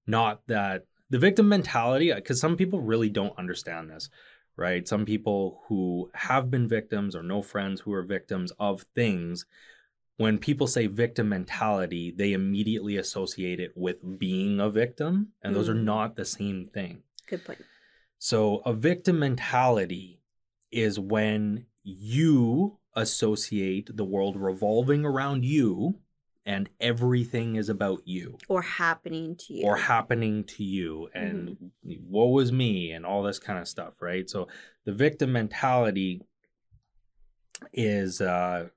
[0.07, 4.09] not that the victim mentality because some people really don't understand this,
[4.57, 4.87] right?
[4.87, 9.45] Some people who have been victims or know friends who are victims of things
[10.17, 15.67] when people say victim mentality, they immediately associate it with being a victim, and those
[15.69, 15.83] are Mm.
[15.83, 17.03] not the same thing.
[17.27, 17.61] Good point.
[18.17, 20.21] So, a victim mentality
[20.71, 25.99] is when you associate the world revolving around you
[26.45, 29.65] and everything is about you Or happening to you.
[29.65, 34.29] or happening to you and woe is me and all this kind of stuff, right?
[34.29, 34.47] So,
[34.85, 36.21] the victim mentality
[37.73, 38.69] is uh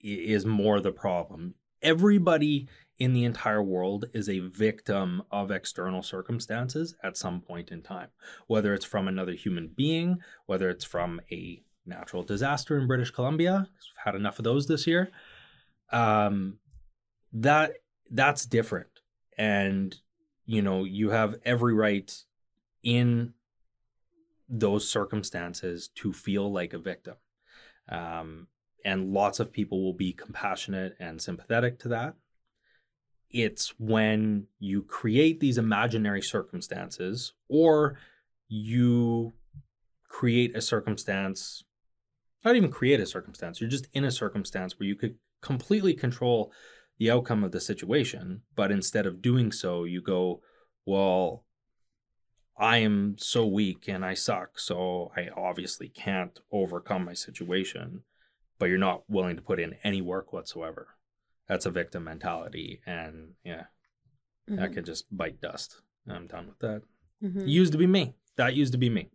[0.00, 1.54] is more the problem.
[1.82, 2.68] Everybody
[2.98, 8.08] in the entire world is a victim of external circumstances at some point in time,
[8.48, 13.68] whether it's from another human being, whether it's from a natural disaster in British Columbia.
[13.68, 15.10] We've had enough of those this year.
[15.90, 16.58] Um,
[17.32, 17.74] that
[18.10, 19.00] that's different,
[19.36, 19.96] and
[20.44, 22.12] you know you have every right
[22.82, 23.34] in
[24.48, 27.16] those circumstances to feel like a victim.
[27.88, 28.48] Um,
[28.88, 32.14] and lots of people will be compassionate and sympathetic to that.
[33.28, 37.98] It's when you create these imaginary circumstances or
[38.48, 39.34] you
[40.08, 41.64] create a circumstance.
[42.42, 43.60] not even create a circumstance.
[43.60, 46.50] You're just in a circumstance where you could completely control
[46.98, 50.40] the outcome of the situation, but instead of doing so, you go,
[50.86, 51.44] well,
[52.56, 58.04] I am so weak and I suck, so I obviously can't overcome my situation,
[58.58, 60.88] but you're not willing to put in any work whatsoever.
[61.48, 62.80] That's a victim mentality.
[62.86, 63.64] And yeah,
[64.48, 65.80] that Mhm, could just bite dust.
[66.08, 66.82] I'm done with that.
[67.22, 67.48] mhm.
[67.48, 68.14] Used to be me.
[68.36, 69.10] That used to be me.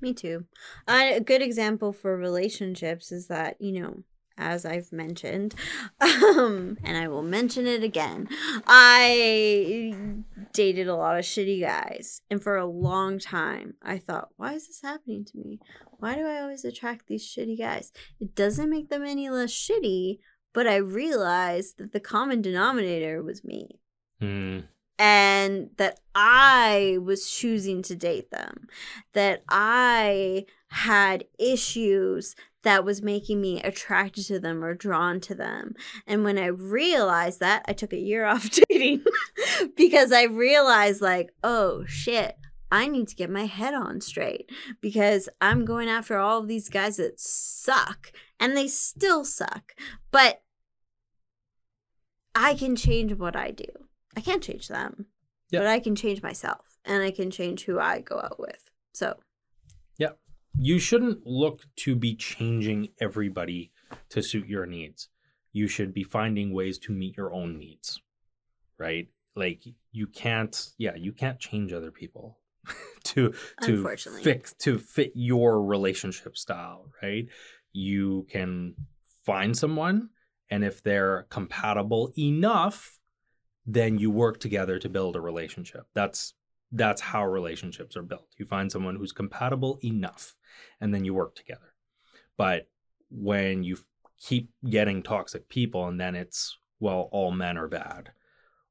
[0.00, 0.46] Me too.
[0.86, 4.02] Uh, a good example for relationships is that, you know,
[4.38, 5.54] as I've mentioned,
[6.00, 8.28] um, and I will mention it again,
[8.66, 9.94] I
[10.52, 12.22] dated a lot of shitty guys.
[12.30, 15.60] And for a long time, I thought, why is this happening to me?
[15.98, 17.92] Why do I always attract these shitty guys?
[18.20, 20.18] It doesn't make them any less shitty,
[20.52, 23.80] but I realized that the common denominator was me
[24.20, 24.60] Hmm.
[24.98, 28.66] and that I was choosing to date them,
[29.12, 32.34] that I had issues
[32.66, 35.74] that was making me attracted to them or drawn to them.
[36.04, 39.04] And when I realized that, I took a year off dating
[39.76, 42.36] because I realized, like, oh shit.
[42.72, 46.68] I need to get my head on straight because I'm going after all of these
[46.68, 48.10] guys that suck
[48.40, 49.72] and they still suck.
[50.10, 50.42] But
[52.34, 53.66] I can change what I do.
[54.16, 55.06] I can't change them,
[55.50, 55.60] Yeah.
[55.60, 58.58] but I can change myself and I can change who I go out with.
[58.92, 59.14] So,
[60.58, 63.72] You shouldn't look to be changing everybody
[64.10, 65.08] to suit your needs.
[65.52, 68.00] You should be finding ways to meet your own needs.
[68.78, 69.08] Right?
[69.34, 69.62] Like
[69.92, 72.38] you can't yeah, you can't change other people
[73.04, 77.26] to to fix to fit your relationship style, right?
[77.72, 78.74] You can
[79.24, 80.10] find someone
[80.50, 82.98] and if they're compatible enough,
[83.66, 85.86] then you work together to build a relationship.
[85.94, 86.34] That's
[86.76, 88.28] that's how relationships are built.
[88.38, 90.34] You find someone who's compatible enough
[90.80, 91.74] and then you work together.
[92.36, 92.68] But
[93.10, 93.78] when you
[94.20, 98.10] keep getting toxic people and then it's well all men are bad.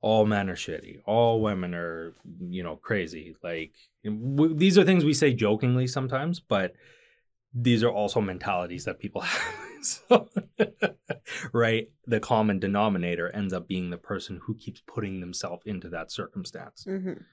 [0.01, 0.99] All men are shitty.
[1.05, 3.35] All women are, you know, crazy.
[3.43, 3.73] Like
[4.03, 6.73] w- these are things we say jokingly sometimes, but
[7.53, 9.41] these are also mentalities that people have.
[9.81, 10.29] so,
[11.53, 11.89] right?
[12.05, 16.85] The common denominator ends up being the person who keeps putting themselves into that circumstance.
[16.87, 17.23] mhm.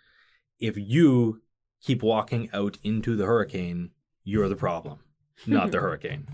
[0.62, 1.42] If you
[1.80, 3.90] keep walking out into the hurricane,
[4.22, 5.00] you're the problem,
[5.46, 6.28] not the hurricane.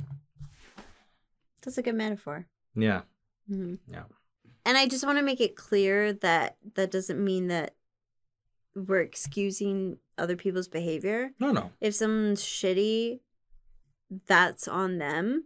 [1.62, 2.46] that's a good metaphor.
[2.74, 3.02] Yeah.
[3.48, 4.04] hmm Yeah.
[4.66, 7.74] And I just want to make it clear that that doesn't mean that
[8.74, 11.30] we're excusing other people's behavior.
[11.40, 11.70] No, no.
[11.80, 13.20] If someone's shitty,
[14.26, 15.44] that's on them.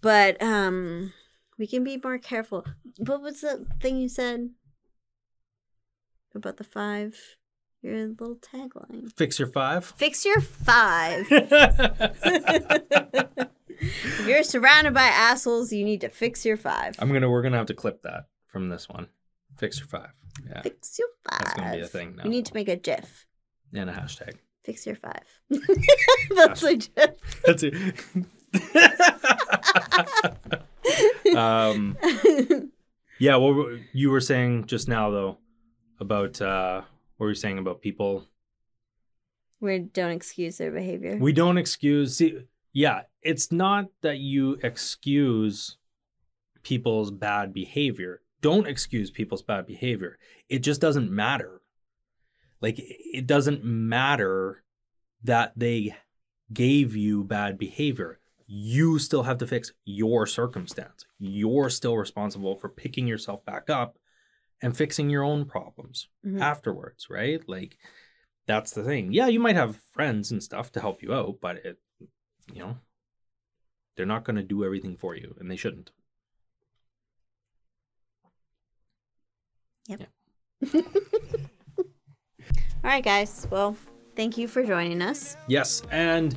[0.00, 1.12] But um
[1.58, 2.64] we can be more careful.
[2.96, 4.48] What was the thing you said
[6.34, 7.36] about the five?
[7.82, 9.12] Your little tagline.
[9.12, 9.84] Fix your five.
[9.84, 11.26] Fix your five.
[11.30, 13.48] if
[14.26, 16.94] you're surrounded by assholes, you need to fix your five.
[17.00, 17.28] I'm gonna.
[17.28, 19.08] We're gonna have to clip that from this one.
[19.58, 20.10] Fix your five.
[20.48, 21.40] Yeah, Fix your five.
[21.40, 22.22] That's gonna be a thing now.
[22.24, 23.26] We need to make a GIF.
[23.74, 24.34] and a hashtag.
[24.64, 25.24] Fix your five.
[26.36, 27.42] That's a GIF.
[27.44, 27.94] That's it.
[31.36, 31.96] um.
[33.18, 33.36] Yeah.
[33.36, 35.38] What were- you were saying just now, though,
[36.00, 36.82] about uh,
[37.22, 38.26] what were you saying about people?
[39.60, 41.16] we don't excuse their behavior.
[41.20, 42.16] We don't excuse.
[42.16, 42.36] See,
[42.72, 45.76] yeah, it's not that you excuse
[46.64, 48.22] people's bad behavior.
[48.40, 50.18] Don't excuse people's bad behavior.
[50.48, 51.62] It just doesn't matter.
[52.60, 54.64] Like, it doesn't matter
[55.22, 55.94] that they
[56.52, 58.18] gave you bad behavior.
[58.48, 61.06] You still have to fix your circumstance.
[61.20, 63.96] You're still responsible for picking yourself back up
[64.62, 66.40] and fixing your own problems Mhm.
[66.40, 67.46] afterwards, right?
[67.48, 67.76] Like,
[68.46, 69.12] that's the thing.
[69.12, 71.78] Yeah, you might have friends and stuff to help you out, but it,
[72.52, 72.76] you know,
[73.96, 75.90] they're not going to do everything for you, and they shouldn't.
[79.88, 80.08] Yep.
[80.74, 80.82] All
[82.90, 83.46] right, guys.
[83.50, 83.76] Well,
[84.16, 85.36] thank you for joining us.
[85.48, 86.36] Yes, and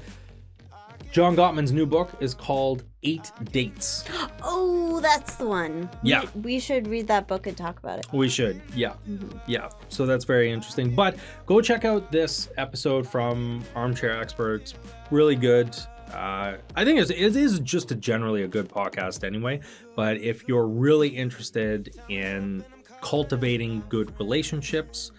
[1.15, 4.03] John Gottman's new book is called Eight Dates.
[4.43, 5.89] Oh, that's the one.
[6.03, 6.25] Yeah.
[6.43, 8.07] We, should read that book and talk about it.
[8.11, 9.39] We should, yeah, Mhm.
[9.47, 9.69] yeah.
[9.87, 10.93] So that's very interesting.
[10.93, 11.15] But
[11.45, 14.73] go check out this episode from Armchair Experts.
[15.09, 15.73] Really good.
[16.11, 19.61] Uh, I think it's, it is just a generally a good podcast anyway.
[19.95, 22.61] But if you're really interested in
[22.99, 25.13] cultivating good relationships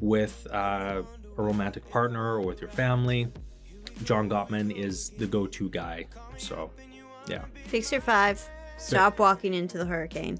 [0.00, 1.02] with uh,
[1.36, 3.26] a romantic partner or with your family,
[4.04, 6.06] John Gottman is the go-to guy.
[6.36, 6.70] So,
[7.26, 7.44] yeah.
[7.66, 8.42] Fix your five.
[8.78, 10.38] Stop walking into the hurricane.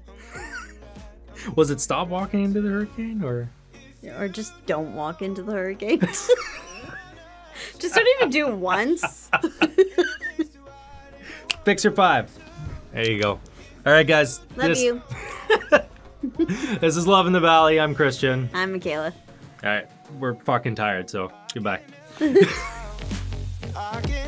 [1.55, 3.49] Was it stop walking into the hurricane or?
[4.17, 5.99] Or just don't walk into the hurricane.
[7.79, 9.29] just don't even do it once.
[11.63, 12.31] Fixer five.
[12.93, 13.39] There you go.
[13.85, 14.41] All right, guys.
[14.55, 15.01] Love this, you.
[16.79, 17.79] This is Love in the Valley.
[17.79, 18.49] I'm Christian.
[18.53, 19.13] I'm Michaela.
[19.63, 19.87] All right,
[20.19, 21.81] we're fucking tired, so goodbye.
[23.75, 24.20] I can